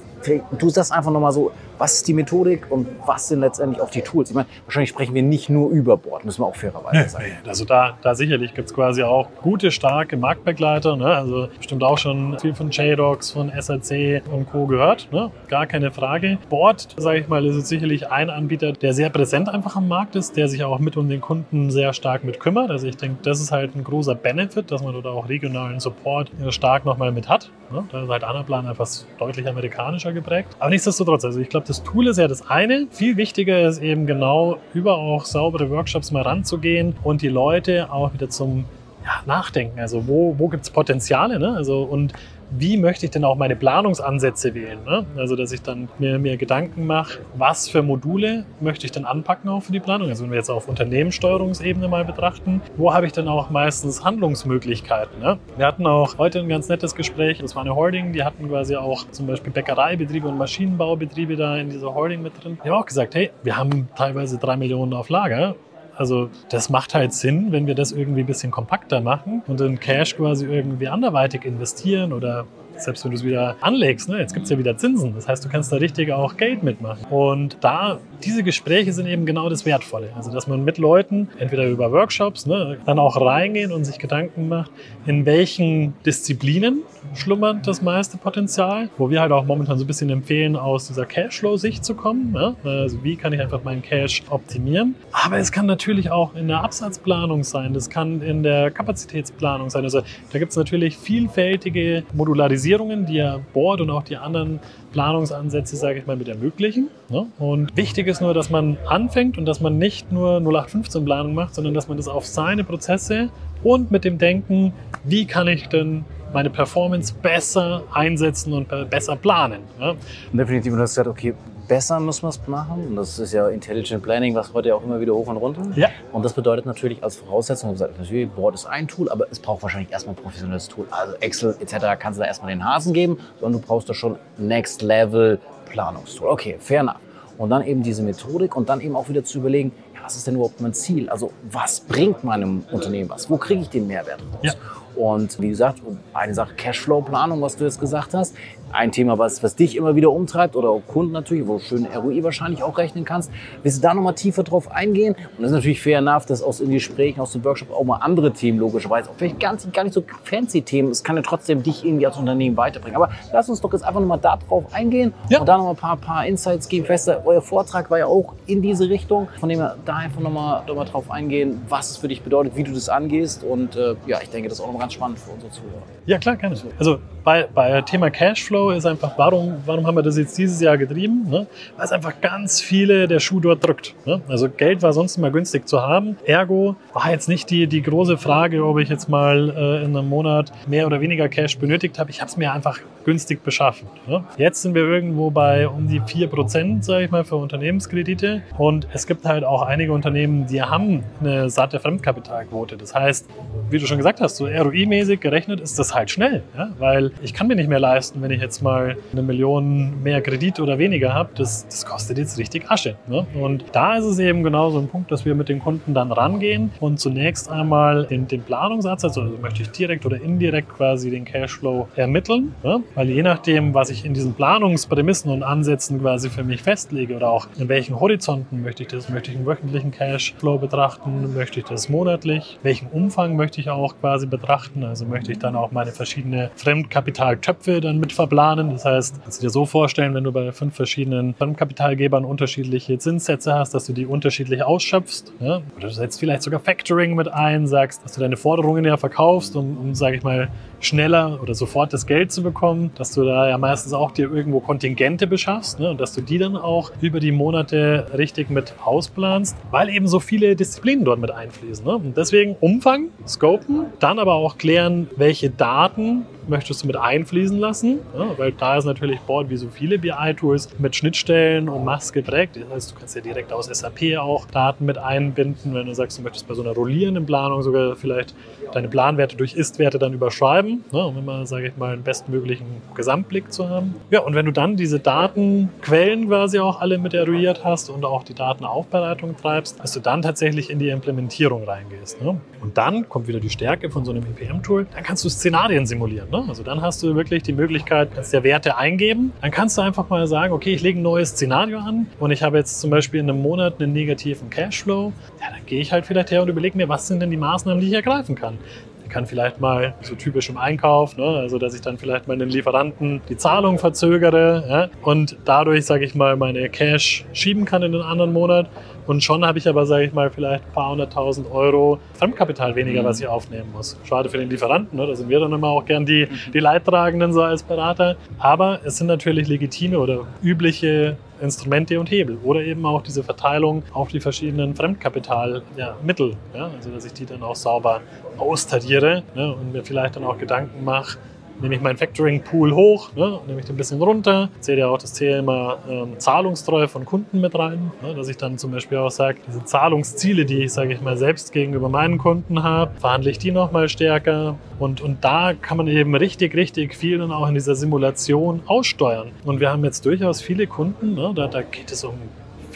du 0.59 0.69
sagst 0.69 0.93
einfach 0.93 1.11
nochmal 1.11 1.33
so, 1.33 1.53
was 1.79 1.95
ist 1.95 2.09
die 2.09 2.15
Methodik 2.15 2.71
und 2.71 2.89
was 3.05 3.29
sind 3.29 3.41
letztendlich 3.41 3.81
auch 3.81 3.91
die 3.91 4.03
Tools? 4.03 4.31
Ich 4.31 4.35
meine, 4.35 4.49
wahrscheinlich 4.65 4.91
sprechen 4.91 5.15
wir 5.15 5.23
nicht 5.23 5.49
nur 5.49 5.71
über 5.71 5.97
Bord, 5.97 6.25
müssen 6.25 6.43
wir 6.43 6.47
auch 6.47 6.57
fairerweise 6.57 7.09
sagen. 7.09 7.33
Also 7.47 7.65
da, 7.65 7.97
da 8.03 8.15
sicherlich 8.15 8.55
gibt 8.55 8.69
es 8.69 8.75
quasi 8.75 9.03
auch 9.03 9.29
gute, 9.43 9.71
starke 9.71 10.17
Marktbegleiter. 10.17 10.97
Ne? 10.97 11.07
Also 11.07 11.49
bestimmt 11.57 11.83
auch 11.83 11.99
schon 11.99 12.39
viel 12.39 12.55
von 12.55 12.71
JDocs, 12.71 13.33
von 13.33 13.53
SAC 13.59 14.23
und 14.33 14.51
Co. 14.51 14.67
gehört. 14.67 15.09
Ne? 15.13 15.31
Gar 15.49 15.67
keine 15.67 15.91
Frage. 15.91 16.39
Board, 16.49 16.89
sage 16.97 17.21
ich 17.21 17.29
mal, 17.29 17.45
ist 17.45 17.57
jetzt 17.57 17.69
sicherlich 17.69 18.11
ein 18.11 18.31
Anbieter, 18.31 18.73
der 18.73 18.93
sehr 18.93 19.11
präsent 19.11 19.49
einfach 19.49 19.77
am 19.77 19.89
Markt 19.89 20.17
ist, 20.17 20.37
der 20.37 20.49
sich 20.49 20.65
auch 20.65 20.79
mit 20.79 20.97
um 20.97 21.09
den 21.09 21.21
Kunden 21.21 21.71
sehr 21.71 21.93
stark 21.93 22.25
mit 22.25 22.41
kümmert. 22.41 22.71
Also 22.71 22.87
ich 22.87 22.97
denke, 22.97 23.19
das 23.23 23.41
ist 23.41 23.53
halt 23.53 23.75
ein 23.77 23.85
großer 23.85 24.15
Benefit, 24.15 24.71
dass 24.71 24.83
man 24.83 24.93
dort 24.93 25.07
auch 25.07 25.29
regionalen 25.29 25.81
Support 25.81 26.31
stark 26.51 26.85
nochmal 26.85 27.13
mit 27.13 27.29
hat. 27.29 27.51
Ne? 27.71 27.85
Da 27.91 28.03
ist 28.03 28.09
halt 28.09 28.25
Anaplan 28.25 28.67
einfach 28.67 28.89
deutlich 29.19 29.49
amerikanischer 29.49 30.13
geprägt. 30.13 30.49
Aber 30.59 30.71
nichtsdestotrotz, 30.71 31.25
also 31.25 31.41
ich 31.41 31.49
glaube, 31.49 31.66
das 31.67 31.83
Tool 31.83 32.07
ist 32.07 32.19
ja 32.19 32.29
das 32.29 32.49
eine. 32.49 32.87
Viel 32.91 33.17
wichtiger 33.17 33.69
ist 33.69 33.83
eben 33.83 34.07
genau 34.07 34.59
über 34.73 34.97
auch 34.97 35.25
saubere 35.25 35.69
Workshops 35.71 36.13
mal 36.13 36.23
ranzugehen 36.23 36.95
und 37.03 37.23
die 37.23 37.29
Leute 37.29 37.91
auch 37.91 38.13
wieder 38.15 38.31
zum 38.31 38.65
ja, 39.05 39.23
nachdenken. 39.27 39.81
Also 39.81 40.07
wo, 40.07 40.35
wo 40.39 40.49
gibt 40.49 40.65
es 40.65 40.71
Potenziale? 40.71 41.39
Ne? 41.39 41.55
Also, 41.57 41.83
und 41.83 42.13
wie 42.51 42.77
möchte 42.77 43.07
ich 43.07 43.11
denn 43.11 43.25
auch 43.25 43.37
meine 43.37 43.57
Planungsansätze 43.57 44.55
wählen? 44.55 44.79
Ne? 44.85 45.07
Also, 45.17 45.37
dass 45.37 45.53
ich 45.53 45.63
dann 45.63 45.89
mir, 45.99 46.19
mir 46.19 46.37
Gedanken 46.37 46.87
mache, 46.87 47.21
was 47.35 47.69
für 47.69 47.83
Module 47.83 48.45
möchte 48.61 48.87
ich 48.87 48.93
denn 48.93 49.05
anpacken 49.05 49.49
auch 49.51 49.63
für 49.63 49.73
die 49.73 49.81
Planung? 49.81 50.09
Also, 50.09 50.25
wenn 50.25 50.31
wir 50.31 50.39
jetzt 50.39 50.51
auf 50.51 50.69
Unternehmenssteuerungsebene 50.69 51.89
mal 51.89 52.05
betrachten, 52.05 52.61
wo 52.77 52.93
habe 52.93 53.07
ich 53.07 53.13
denn 53.13 53.29
auch 53.29 53.51
meistens 53.51 54.05
Handlungsmöglichkeiten? 54.05 55.21
Ne? 55.21 55.39
Wir 55.57 55.67
hatten 55.67 55.87
auch 55.87 56.19
heute 56.19 56.41
ein 56.41 56.49
ganz 56.49 56.69
nettes 56.69 56.95
Gespräch, 56.95 57.39
das 57.39 57.55
war 57.55 57.63
eine 57.63 57.75
Holding, 57.75 58.13
die 58.13 58.25
hatten 58.25 58.49
quasi 58.49 58.77
auch 58.77 59.11
zum 59.11 59.27
Beispiel 59.27 59.53
Bäckereibetriebe 59.53 60.29
und 60.29 60.39
Maschinenbaubetriebe 60.39 61.37
da 61.37 61.57
in 61.57 61.71
dieser 61.71 61.95
Holding 61.95 62.23
mit 62.23 62.33
drin. 62.43 62.59
Die 62.65 62.69
haben 62.69 62.77
auch 62.77 62.87
gesagt, 62.87 63.15
hey, 63.15 63.31
wir 63.43 63.57
haben 63.57 63.89
teilweise 63.97 64.39
drei 64.39 64.57
Millionen 64.57 64.93
auf 64.93 65.09
Lager 65.09 65.55
also 65.97 66.31
das 66.49 66.71
macht 66.71 66.95
halt 66.95 67.13
Sinn, 67.13 67.53
wenn 67.53 67.67
wir 67.67 67.75
das 67.75 67.93
irgendwie 67.93 68.21
ein 68.21 68.27
bisschen 68.27 68.51
kompakter 68.51 69.01
machen 69.01 69.43
und 69.47 69.61
den 69.61 69.81
Cash 69.81 70.17
quasi 70.17 70.47
irgendwie 70.47 70.89
anderweitig 70.89 71.45
investieren 71.45 72.13
oder 72.13 72.47
selbst 72.79 73.05
wenn 73.05 73.11
du 73.11 73.17
es 73.17 73.25
wieder 73.25 73.57
anlegst, 73.61 74.09
ne, 74.09 74.19
jetzt 74.19 74.33
gibt 74.35 74.45
es 74.45 74.51
ja 74.51 74.59
wieder 74.59 74.77
Zinsen. 74.77 75.15
Das 75.15 75.29
heißt, 75.29 75.45
du 75.45 75.49
kannst 75.49 75.73
da 75.73 75.77
richtig 75.77 76.13
auch 76.13 76.37
Geld 76.37 76.63
mitmachen. 76.63 77.05
Und 77.11 77.57
da, 77.61 77.99
diese 78.25 78.43
Gespräche 78.43 78.93
sind 78.93 79.07
eben 79.07 79.27
genau 79.27 79.49
das 79.49 79.67
Wertvolle. 79.67 80.11
Also, 80.17 80.33
dass 80.33 80.47
man 80.47 80.65
mit 80.65 80.79
Leuten, 80.79 81.29
entweder 81.39 81.67
über 81.67 81.91
Workshops, 81.93 82.47
ne, 82.47 82.79
dann 82.85 82.99
auch 82.99 83.21
reingehen 83.21 83.73
und 83.73 83.85
sich 83.85 83.99
Gedanken 83.99 84.49
macht, 84.49 84.71
in 85.07 85.27
welchen 85.27 85.95
Disziplinen 86.05 86.83
schlummert 87.15 87.67
das 87.67 87.83
meiste 87.83 88.19
Potenzial, 88.19 88.89
wo 88.99 89.11
wir 89.11 89.21
halt 89.21 89.33
auch 89.33 89.45
momentan 89.45 89.79
so 89.79 89.85
ein 89.85 89.87
bisschen 89.87 90.11
empfehlen, 90.11 90.57
aus 90.57 90.89
dieser 90.89 91.07
Cashflow-Sicht 91.07 91.85
zu 91.85 91.95
kommen. 91.95 92.33
Ne? 92.33 92.57
Also, 92.65 93.03
wie 93.03 93.17
kann 93.17 93.33
ich 93.33 93.41
einfach 93.41 93.63
meinen 93.65 93.83
Cash 93.83 94.23
optimieren? 94.31 94.95
Aber 95.13 95.39
es 95.39 95.53
kann 95.53 95.67
natürlich 95.67 96.11
auch 96.11 96.35
in 96.35 96.49
der 96.49 96.63
Absatzplanung 96.63 97.45
sein, 97.45 97.75
das 97.75 97.91
kann 97.91 98.23
in 98.23 98.43
der 98.43 98.71
Kapazitätsplanung 98.71 99.71
sein. 99.71 99.85
Also, 99.85 100.03
da 100.33 100.39
gibt 100.39 100.51
es 100.51 100.57
natürlich 100.57 100.97
vielfältige 100.97 102.05
Modularisierungen 102.13 102.66
Priorisierungen, 102.67 103.07
die 103.07 103.15
ja 103.15 103.39
Board 103.53 103.81
und 103.81 103.91
auch 103.91 104.03
die 104.03 104.17
anderen 104.17 104.59
Planungsansätze, 104.93 105.77
sage 105.77 106.01
ich 106.01 106.07
mal, 106.07 106.17
mit 106.17 106.27
ermöglichen. 106.27 106.89
Ne? 107.09 107.27
Und 107.39 107.77
wichtig 107.77 108.09
ist 108.09 108.21
nur, 108.21 108.35
dass 108.35 108.51
man 108.51 108.77
anfängt 108.89 109.39
und 109.39 109.47
dass 109.47 109.61
man 109.61 109.79
nicht 109.79 110.11
nur 110.11 110.41
0815 110.41 111.05
Planung 111.05 111.35
macht, 111.35 111.55
sondern 111.55 111.75
dass 111.75 111.87
man 111.87 111.97
das 111.97 112.09
auf 112.09 112.27
seine 112.27 112.65
Prozesse 112.65 113.29
und 113.63 113.93
mit 113.93 114.05
dem 114.05 114.19
Denken, 114.19 114.73
wie 115.05 115.27
kann 115.27 115.47
ich 115.47 115.69
denn 115.69 116.05
meine 116.33 116.51
Performance 116.51 117.15
besser 117.15 117.85
einsetzen 117.93 118.53
und 118.53 118.69
besser 118.91 119.15
planen. 119.15 119.61
Ja? 119.81 119.95
Definitiv, 120.33 120.73
und 120.73 120.79
du 120.79 120.83
hast 120.83 120.91
gesagt, 120.91 121.09
okay, 121.09 121.35
besser 121.67 122.01
müssen 122.01 122.23
wir 122.23 122.29
es 122.29 122.47
machen. 122.47 122.87
Und 122.89 122.97
das 122.97 123.19
ist 123.19 123.33
ja 123.33 123.49
Intelligent 123.49 124.03
Planning, 124.03 124.35
was 124.35 124.53
heute 124.53 124.75
auch 124.75 124.83
immer 124.83 125.01
wieder 125.01 125.15
hoch 125.15 125.27
und 125.27 125.37
runter. 125.37 125.63
Ja. 125.75 125.89
Und 126.13 126.25
das 126.25 126.33
bedeutet 126.33 126.67
natürlich 126.67 127.03
als 127.03 127.17
Voraussetzung, 127.17 127.73
gesagt, 127.73 127.99
natürlich, 127.99 128.31
Board 128.31 128.55
ist 128.55 128.67
ein 128.67 128.89
Tool, 128.89 129.09
aber 129.09 129.27
es 129.31 129.39
braucht 129.39 129.63
wahrscheinlich 129.63 129.93
erstmal 129.93 130.15
ein 130.15 130.23
professionelles 130.23 130.69
Tool. 130.69 130.87
Also 130.91 131.15
Excel 131.21 131.57
etc. 131.61 131.99
kannst 131.99 132.19
du 132.19 132.23
da 132.23 132.29
erstmal 132.29 132.51
den 132.51 132.65
Hasen 132.65 132.93
geben, 132.93 133.19
sondern 133.41 133.61
du 133.61 133.67
brauchst 133.67 133.89
da 133.89 133.95
schon 133.95 134.17
Next 134.39 134.83
Level 134.83 135.39
Planungstool. 135.67 136.29
Okay, 136.29 136.57
fair 136.59 136.81
enough. 136.81 136.97
Und 137.39 137.51
dann 137.51 137.67
eben 137.67 137.83
diese 137.83 138.03
Methodik 138.03 138.57
und 138.57 138.69
dann 138.69 138.81
eben 138.81 138.97
auch 138.97 139.09
wieder 139.09 139.23
zu 139.25 139.39
überlegen, 139.39 139.73
ja, 139.95 140.01
was 140.03 140.17
ist 140.17 140.27
denn 140.27 140.37
überhaupt 140.37 140.61
mein 140.61 140.73
Ziel? 140.73 141.11
Also 141.11 141.33
was 141.51 141.81
bringt 141.81 142.25
meinem 142.25 142.65
Unternehmen 142.71 143.11
was? 143.11 143.29
Wo 143.29 143.37
kriege 143.37 143.61
ich 143.61 143.69
den 143.69 143.87
Mehrwert 143.87 144.21
raus? 144.21 144.41
Ja. 144.43 144.53
Und 144.97 145.41
wie 145.41 145.49
gesagt, 145.51 145.83
eine 146.15 146.35
Sache 146.35 146.55
Cashflow-Planung, 146.57 147.41
was 147.43 147.57
du 147.57 147.65
jetzt 147.65 147.81
gesagt 147.81 148.15
hast. 148.15 148.35
Ein 148.73 148.91
Thema, 148.91 149.17
was, 149.17 149.43
was 149.45 149.55
dich 149.55 149.77
immer 149.77 149.95
wieder 149.95 150.11
umtreibt 150.11 150.57
oder 150.57 150.71
auch 150.71 150.83
Kunden 150.89 151.13
natürlich, 151.13 151.47
wo 151.47 151.55
du 151.55 151.61
schön 151.61 151.87
ROI 151.87 152.25
wahrscheinlich 152.25 152.65
auch 152.65 152.77
rechnen 152.77 153.05
kannst. 153.05 153.31
Willst 153.63 153.79
du 153.79 153.83
da 153.83 153.95
nochmal 153.95 154.15
tiefer 154.15 154.43
drauf 154.43 154.71
eingehen? 154.73 155.15
Und 155.15 155.43
das 155.43 155.47
ist 155.47 155.53
natürlich 155.53 155.81
fair 155.81 155.99
enough, 156.01 156.27
dass 156.27 156.43
aus 156.43 156.59
den 156.59 156.71
Gesprächen, 156.73 157.21
aus 157.21 157.33
dem 157.33 157.45
Workshop 157.45 157.71
auch 157.71 157.85
mal 157.85 157.99
andere 157.99 158.33
Themen 158.33 158.59
logischerweise, 158.59 159.09
auch 159.09 159.15
vielleicht 159.17 159.39
ganz, 159.39 159.71
gar 159.73 159.85
nicht 159.85 159.95
so 159.95 160.03
fancy 160.25 160.63
Themen, 160.63 160.91
es 160.91 161.05
kann 161.05 161.15
ja 161.17 161.23
trotzdem 161.23 161.63
dich 161.63 161.85
irgendwie 161.87 162.07
als 162.07 162.17
Unternehmen 162.17 162.57
weiterbringen. 162.57 162.97
Aber 162.97 163.11
lass 163.33 163.49
uns 163.49 163.61
doch 163.61 163.73
jetzt 163.73 163.83
einfach 163.85 164.01
nochmal 164.01 164.19
da 164.21 164.37
drauf 164.37 164.65
eingehen 164.73 165.15
Ja. 165.29 165.39
und 165.41 165.47
da 165.47 165.57
nochmal 165.59 165.75
ein 165.75 165.79
paar, 165.79 165.97
paar 165.97 166.27
Insights 166.27 166.69
geben. 166.69 166.87
Fester, 166.87 167.23
euer 167.25 167.43
Vortrag 167.43 167.89
war 167.91 167.99
ja 167.99 168.07
auch 168.07 168.35
in 168.47 168.63
diese 168.63 168.89
Richtung. 168.91 169.29
Von 169.39 169.49
dem 169.49 169.61
her 169.61 169.77
da 169.85 169.95
einfach 169.97 170.21
nochmal 170.21 170.65
noch 170.67 170.75
mal 170.75 170.85
drauf 170.85 171.09
eingehen, 171.11 171.63
was 171.69 171.91
es 171.93 171.97
für 171.99 172.09
dich 172.09 172.21
bedeutet, 172.23 172.57
wie 172.57 172.65
du 172.65 172.73
das 172.73 172.89
angehst. 172.89 173.45
Und 173.45 173.77
äh, 173.77 173.95
ja, 174.07 174.19
ich 174.21 174.29
denke, 174.31 174.49
das 174.49 174.59
ist 174.59 174.65
auch 174.65 174.67
nochmal 174.67 174.86
ganz 174.87 174.95
spannend 174.95 175.19
für 175.19 175.31
unsere 175.33 175.51
Zuhörer. 175.51 175.83
Ja, 176.07 176.19
klar, 176.19 176.37
gerne. 176.37 176.57
Also 176.79 177.01
bei, 177.25 177.49
bei 177.53 177.83
Thema 177.83 178.09
Cashflow 178.09 178.71
ist 178.71 178.87
einfach, 178.87 179.19
warum, 179.19 179.57
warum 179.67 179.85
haben 179.85 179.97
wir 179.97 180.03
das 180.03 180.17
jetzt 180.17 180.39
dieses 180.39 180.61
Jahr 180.61 180.79
getrieben? 180.79 181.29
Ne? 181.29 181.49
Weil 181.77 181.85
es 181.85 181.91
einfach 181.91 182.21
ganz 182.21 182.61
viele 182.61 183.09
der 183.09 183.19
Schuh 183.19 183.41
dort 183.41 183.67
drückt. 183.67 183.97
Ne? 184.07 184.21
Also 184.29 184.49
Geld 184.49 184.83
war 184.83 184.93
sonst 184.93 185.17
immer 185.17 185.33
günstig 185.33 185.67
zu 185.67 185.83
haben. 185.83 186.17
Ergo 186.25 186.77
war 186.93 187.11
jetzt 187.11 187.29
nicht 187.29 187.51
die, 187.51 187.67
die 187.67 187.83
große 187.83 188.17
Frage, 188.17 188.65
ob 188.65 188.79
ich 188.79 188.89
jetzt 188.89 189.09
mal 189.09 189.51
äh, 189.51 189.85
in 189.85 189.97
einem 189.97 190.09
Monat 190.09 190.53
mehr 190.69 190.87
oder 190.87 191.01
weniger 191.01 191.29
Cash 191.29 191.59
benötigt 191.59 191.99
habe. 191.99 192.11
Ich 192.11 192.21
habe 192.21 192.31
es 192.31 192.37
mir 192.37 192.53
einfach 192.53 192.79
günstig 193.07 193.45
beschaffen. 193.45 193.89
Jetzt 194.37 194.63
sind 194.63 194.75
wir 194.75 194.83
irgendwo 194.83 195.31
bei 195.31 195.69
um 195.69 195.87
die 195.87 196.01
4%, 196.01 196.83
sage 196.83 197.05
ich 197.05 197.11
mal, 197.11 197.25
für 197.25 197.37
Unternehmenskredite. 197.37 198.43
Und 198.59 198.89
es 198.93 199.07
gibt 199.07 199.25
halt 199.25 199.45
auch 199.45 199.63
einige 199.63 199.93
Unternehmen, 199.93 200.47
die 200.49 200.61
haben 200.61 201.05
eine 201.21 201.49
satte 201.49 201.79
Fremdkapitalquote. 201.79 202.77
Das 202.77 202.95
heißt, 202.95 203.29
wie 203.71 203.79
du 203.79 203.87
schon 203.87 203.99
gesagt 203.99 204.21
hast, 204.21 204.37
so 204.37 204.47
ROI-mäßig 204.47 205.21
gerechnet 205.21 205.61
ist 205.61 205.79
das 205.79 205.95
halt 205.95 206.11
schnell. 206.11 206.43
Ja? 206.57 206.71
Weil 206.79 207.13
ich 207.23 207.33
kann 207.33 207.47
mir 207.47 207.55
nicht 207.55 207.69
mehr 207.69 207.79
leisten, 207.79 208.21
wenn 208.23 208.33
ich 208.33 208.43
jetzt 208.43 208.61
mal 208.61 208.97
eine 209.13 209.23
Million 209.23 210.03
mehr 210.03 210.21
Kredit 210.21 210.59
oder 210.59 210.79
weniger 210.79 211.15
habe. 211.15 211.31
Das, 211.37 211.65
das 211.69 211.87
kostet 211.87 212.19
jetzt 212.19 212.39
richtig 212.39 212.69
Asche. 212.71 212.97
Ne? 213.07 213.25
Und 213.41 213.65
da 213.71 213.97
ist 213.97 214.05
es 214.05 214.19
eben 214.19 214.43
genau 214.43 214.71
so 214.71 214.81
ein 214.81 214.89
Punkt, 214.89 215.13
dass 215.13 215.25
wir 215.25 215.37
mit 215.37 215.49
den 215.49 215.61
Kunden 215.61 215.95
dann 215.95 216.11
rangehen 216.11 216.73
und 216.81 216.99
zunächst 216.99 217.49
einmal 217.49 218.07
den, 218.07 218.27
den 218.27 218.43
Planungsansatz, 218.43 219.17
also 219.17 219.37
möchte 219.41 219.63
ich 219.63 219.71
direkt 219.71 220.05
oder 220.05 220.21
indirekt 220.21 220.71
quasi 220.71 221.09
den 221.11 221.25
Cashflow 221.25 221.87
ermitteln. 221.95 222.53
Ne? 222.65 222.83
Weil 222.97 223.11
je 223.11 223.23
nachdem, 223.23 223.75
was 223.75 223.91
ich 223.91 224.07
in 224.07 224.15
diesen 224.15 224.33
Planungsprämissen 224.33 225.31
und 225.31 225.43
Ansätzen 225.43 226.01
quasi 226.01 226.31
für 226.31 226.43
mich 226.45 226.63
festlege 226.63 227.15
oder 227.15 227.31
auch 227.31 227.47
in 227.59 227.69
welchen 227.69 228.01
Horizonten 228.01 228.63
möchte 228.63 228.85
ich 228.85 228.89
das, 228.89 229.11
möchte 229.11 229.31
ich 229.31 229.37
einen 229.37 229.45
wöchentlichen 229.45 229.91
Cashflow 229.91 230.57
betrachten, 230.57 231.35
möchte 231.35 231.61
ich 231.61 231.67
das 231.67 231.91
monatlich, 231.91 232.59
welchen 232.63 232.87
Umfang 232.89 233.37
möchte 233.37 233.61
ich 233.61 233.69
auch 233.69 234.01
quasi 234.01 234.27
betrachten, 234.27 234.83
also 234.83 235.05
möchte 235.05 235.31
ich 235.31 235.39
dann 235.39 235.57
auch 235.57 235.73
meine 235.73 235.93
verschiedenen 235.93 236.49
Fremdkapitaltöpfe 236.57 237.83
dann 237.83 238.01
mit 238.01 238.15
verplanen. 238.15 238.71
Das 238.71 238.87
heißt, 238.87 239.23
kannst 239.23 239.43
du 239.43 239.47
dir 239.47 239.51
so 239.51 239.67
vorstellen, 239.67 240.15
wenn 240.15 240.25
du 240.25 240.33
bei 240.33 240.51
fünf 240.53 240.75
verschiedenen 240.75 241.35
Fremdkapitalgebern 241.35 242.25
unterschiedliche 242.25 242.97
Zinssätze 242.97 243.53
hast, 243.53 243.75
dass 243.75 243.85
du 243.85 243.93
die 243.93 244.07
unterschiedlich 244.07 244.63
ausschöpfst. 244.63 245.35
Ja? 245.41 245.61
Oder 245.77 245.89
du 245.89 245.91
setzt 245.91 246.19
vielleicht 246.19 246.43
sogar 246.43 246.61
Factoring 246.61 247.15
mit 247.15 247.29
ein, 247.29 247.67
sagst, 247.67 248.03
dass 248.05 248.15
du 248.15 248.23
deine 248.23 248.39
Forderungen 248.39 248.87
ja 248.87 248.97
verkaufst, 248.97 249.55
um, 249.55 249.77
um 249.77 249.95
sage 249.95 250.17
ich 250.17 250.23
mal, 250.23 250.49
schneller 250.81 251.41
oder 251.43 251.55
sofort 251.55 251.93
das 251.93 252.07
Geld 252.07 252.33
zu 252.33 252.43
bekommen, 252.43 252.91
dass 252.97 253.13
du 253.13 253.25
da 253.25 253.49
ja 253.49 253.59
meistens 253.59 253.93
auch 253.93 254.11
dir 254.11 254.33
irgendwo 254.33 254.61
Kontingente 254.61 255.27
beschaffst 255.27 255.81
ne? 255.81 255.91
und 255.91 256.01
dass 256.01 256.15
du 256.15 256.21
die 256.21 256.39
dann 256.39 256.57
auch 256.57 256.93
über 257.01 257.21
die 257.21 257.33
Monate 257.33 258.07
richtig 258.17 258.51
mit 258.51 258.75
ausplanst, 258.85 259.57
weil 259.71 259.89
eben 259.89 260.07
so 260.07 260.21
viele 260.21 260.57
Disziplinen 260.57 261.05
dort 261.05 261.21
mit 261.21 261.31
einfließen. 261.31 261.85
Ne? 261.85 261.97
Und 261.97 262.17
deswegen 262.17 262.57
Umfang, 262.61 263.09
Scopen, 263.27 263.87
dann 264.01 264.19
aber 264.19 264.35
auch 264.35 264.59
klären, 264.59 265.09
welche 265.17 265.51
Daten 265.51 266.27
möchtest 266.49 266.83
du 266.83 266.87
mit 266.87 266.97
einfließen 266.97 267.59
lassen, 267.59 267.99
ja, 268.17 268.39
weil 268.39 268.53
da 268.53 268.77
ist 268.77 268.85
natürlich 268.85 269.21
Board 269.21 269.51
wie 269.51 269.57
so 269.57 269.69
viele 269.69 269.99
BI-Tools 269.99 270.79
mit 270.79 270.95
Schnittstellen 270.95 271.69
und 271.69 271.85
Mass 271.85 272.13
geprägt. 272.13 272.57
Das 272.57 272.75
heißt, 272.75 272.91
du 272.93 272.95
kannst 272.99 273.17
ja 273.17 273.23
direkt 273.23 273.53
aus 273.53 273.67
SAP 273.67 274.17
auch 274.19 274.47
Daten 274.47 274.85
mit 274.85 274.99
einbinden, 274.99 275.75
wenn 275.75 275.87
du 275.87 275.95
sagst, 275.95 276.19
du 276.19 276.23
möchtest 276.23 276.47
bei 276.47 276.55
so 276.55 276.63
einer 276.63 276.73
rollierenden 276.73 277.27
Planung 277.27 277.63
sogar 277.63 277.97
vielleicht 277.97 278.35
deine 278.73 278.89
Planwerte 278.89 279.37
durch 279.37 279.55
Ist-Werte 279.55 279.99
dann 279.99 280.13
überschreiben, 280.13 280.66
ne, 280.67 281.07
um 281.07 281.19
immer, 281.19 281.47
sage 281.47 281.69
ich 281.69 281.77
mal, 281.77 281.93
einen 281.93 282.03
bestmöglichen 282.03 282.67
Gesamtblick 282.95 283.53
zu 283.53 283.69
haben. 283.69 283.95
Ja, 284.11 284.21
und 284.21 284.35
wenn 284.35 284.47
du 284.47 284.53
dann 284.53 284.77
diese 284.77 285.01
Datenquellen 285.01 286.29
quasi 286.29 286.59
auch 286.59 286.81
alle 286.81 286.99
mit 286.99 287.15
eruiert 287.15 287.65
hast 287.65 287.91
und 287.91 288.05
auch 288.05 288.23
die 288.23 288.35
Datenaufbereitung 288.35 289.37
treibst, 289.37 289.81
dass 289.81 289.93
du 289.93 290.01
dann 290.01 290.23
tatsächlich 290.23 290.71
in 290.71 290.79
die 290.79 290.89
Implementierung 290.89 291.65
reingehst. 291.65 292.21
Ne? 292.23 292.41
Und 292.61 292.79
dann 292.79 293.09
kommt 293.09 293.29
wieder 293.29 293.41
die 293.41 293.51
Stärke 293.51 293.91
von 293.91 294.05
so 294.05 294.11
einem 294.11 294.25
EPM-Tool, 294.25 294.87
dann 294.93 295.03
kannst 295.03 295.25
du 295.25 295.29
Szenarien 295.29 295.87
simulieren. 295.87 296.31
Ne? 296.31 296.45
Also 296.49 296.63
dann 296.63 296.83
hast 296.83 297.03
du 297.03 297.15
wirklich 297.15 297.43
die 297.43 297.53
Möglichkeit, 297.53 298.11
kannst 298.15 298.33
dir 298.33 298.43
Werte 298.43 298.77
eingeben. 298.77 299.33
Dann 299.41 299.51
kannst 299.51 299.79
du 299.79 299.83
einfach 299.83 300.09
mal 300.09 300.27
sagen, 300.27 300.53
okay, 300.53 300.75
ich 300.75 300.83
lege 300.83 300.99
ein 300.99 301.03
neues 301.03 301.31
Szenario 301.31 301.79
an 301.79 302.07
und 302.19 302.31
ich 302.31 302.43
habe 302.43 302.59
jetzt 302.59 302.81
zum 302.81 302.91
Beispiel 302.91 303.21
in 303.21 303.31
einem 303.31 303.43
Monat 303.43 303.81
einen 303.81 303.93
negativen 303.93 304.51
Cashflow. 304.51 305.13
Ja, 305.41 305.51
dann 305.51 305.67
gehe 305.67 305.81
ich 305.81 305.93
halt 305.93 306.07
vielleicht 306.07 306.31
her 306.31 306.43
und 306.43 306.49
überlege 306.49 306.77
mir, 306.77 306.89
was 306.89 307.07
sind 307.07 307.21
denn 307.21 307.31
die 307.31 307.37
Maßnahmen, 307.37 307.81
die 307.81 307.89
ich 307.89 307.95
ergreifen 307.95 308.35
kann. 308.35 308.59
Ich 309.07 309.13
kann 309.13 309.25
vielleicht 309.25 309.61
mal 309.61 309.95
so 310.03 310.17
typisch 310.17 310.51
im 310.51 310.57
Einkauf, 310.57 311.17
ne, 311.17 311.25
also 311.25 311.59
dass 311.59 311.75
ich 311.77 311.81
dann 311.81 311.97
vielleicht 311.97 312.27
meinen 312.27 312.49
Lieferanten 312.49 313.21
die 313.29 313.37
Zahlung 313.37 313.79
verzögere 313.79 314.65
ja, 314.69 314.89
und 315.03 315.37
dadurch, 315.45 315.87
sage 315.87 316.05
ich 316.05 316.17
mal, 316.17 316.37
meine 316.37 316.69
Cash 316.69 317.25
schieben 317.33 317.65
kann 317.65 317.85
in 317.85 317.93
den 317.93 318.03
anderen 318.03 318.33
Monat. 318.33 318.69
Und 319.07 319.23
schon 319.23 319.45
habe 319.45 319.59
ich 319.59 319.69
aber, 319.69 319.87
sage 319.87 320.05
ich 320.05 320.13
mal, 320.13 320.31
vielleicht 320.31 320.65
ein 320.65 320.73
paar 320.73 320.91
hunderttausend 320.91 321.51
Euro 321.51 321.99
Fremdkapital 322.15 322.75
weniger, 322.75 323.05
was 323.05 323.21
ich 323.21 323.27
aufnehmen 323.27 323.71
muss. 323.73 323.97
Schade 324.05 324.29
für 324.29 324.39
den 324.39 324.51
Lieferanten, 324.51 324.99
ne? 324.99 325.07
da 325.07 325.15
sind 325.15 325.29
wir 325.29 325.41
dann 325.41 325.53
immer 325.53 325.69
auch 325.69 325.85
gern 325.85 326.05
die, 326.07 326.29
die 326.53 326.59
Leidtragenden 326.59 327.33
so 327.33 327.43
als 327.43 327.63
Berater. 327.63 328.17
Aber 328.39 328.81
es 328.85 328.97
sind 328.97 329.07
natürlich 329.07 329.49
legitime 329.49 329.99
oder 329.99 330.27
übliche 330.43 331.17
Instrumente 331.41 332.01
und 332.01 332.11
Hebel 332.11 332.39
oder 332.43 332.61
eben 332.63 332.85
auch 332.87 333.03
diese 333.03 333.23
Verteilung 333.23 333.83
auf 333.93 334.09
die 334.09 334.21
verschiedenen 334.21 334.75
Fremdkapitalmittel. 334.75 336.37
Ja, 336.55 336.71
also 336.75 336.91
dass 336.91 337.05
ich 337.05 337.13
die 337.13 337.27
dann 337.27 337.43
auch 337.43 337.57
sauber 337.57 338.01
austariere 338.39 339.23
ne, 339.35 339.55
und 339.55 339.73
mir 339.73 339.85
vielleicht 339.85 340.17
dann 340.17 340.25
auch 340.25 340.39
Gedanken 340.39 340.85
mache, 340.85 341.19
nehme 341.61 341.75
ich 341.75 341.81
meinen 341.81 341.97
Factoring-Pool 341.97 342.75
hoch, 342.75 343.11
ne, 343.15 343.41
nehme 343.47 343.61
ich 343.61 343.67
den 343.67 343.75
ein 343.75 343.79
bisschen 343.79 344.01
runter, 344.01 344.49
zähle 344.61 344.81
ja 344.81 344.89
auch 344.89 344.99
das 344.99 345.13
Thema 345.13 345.79
ähm, 345.89 346.19
Zahlungstreue 346.19 346.89
von 346.89 347.05
Kunden 347.05 347.41
mit 347.41 347.55
rein, 347.59 347.91
ne, 348.03 348.15
dass 348.15 348.29
ich 348.29 348.37
dann 348.37 348.59
zum 348.59 348.73
Beispiel 348.73 348.99
auch 348.99 349.11
sage, 349.11 349.39
diese 349.47 349.65
Zahlungsziele, 349.65 350.45
die 350.45 350.65
ich, 350.65 350.73
sage 350.73 350.93
ich 350.93 351.01
mal, 351.01 351.17
selbst 351.17 351.53
gegenüber 351.53 351.89
meinen 351.89 352.19
Kunden 352.19 352.63
habe, 352.63 352.93
verhandle 352.99 353.31
ich 353.31 353.39
die 353.39 353.53
nochmal 353.53 353.89
stärker 353.89 354.57
und, 354.79 355.01
und 355.01 355.25
da 355.25 355.53
kann 355.55 355.77
man 355.77 355.89
eben 355.89 356.15
richtig, 356.15 356.55
richtig 356.55 356.95
viel 356.95 357.19
dann 357.19 357.33
auch 357.33 357.49
in 357.49 357.55
dieser 357.55 357.75
Simulation 357.75 358.61
aussteuern. 358.67 359.29
Und 359.45 359.61
wir 359.61 359.71
haben 359.71 359.85
jetzt 359.85 360.05
durchaus 360.05 360.41
viele 360.41 360.67
Kunden, 360.67 361.15
ne, 361.15 361.33
da, 361.35 361.47
da 361.47 361.63
geht 361.63 361.91
es 361.91 362.05
um 362.05 362.15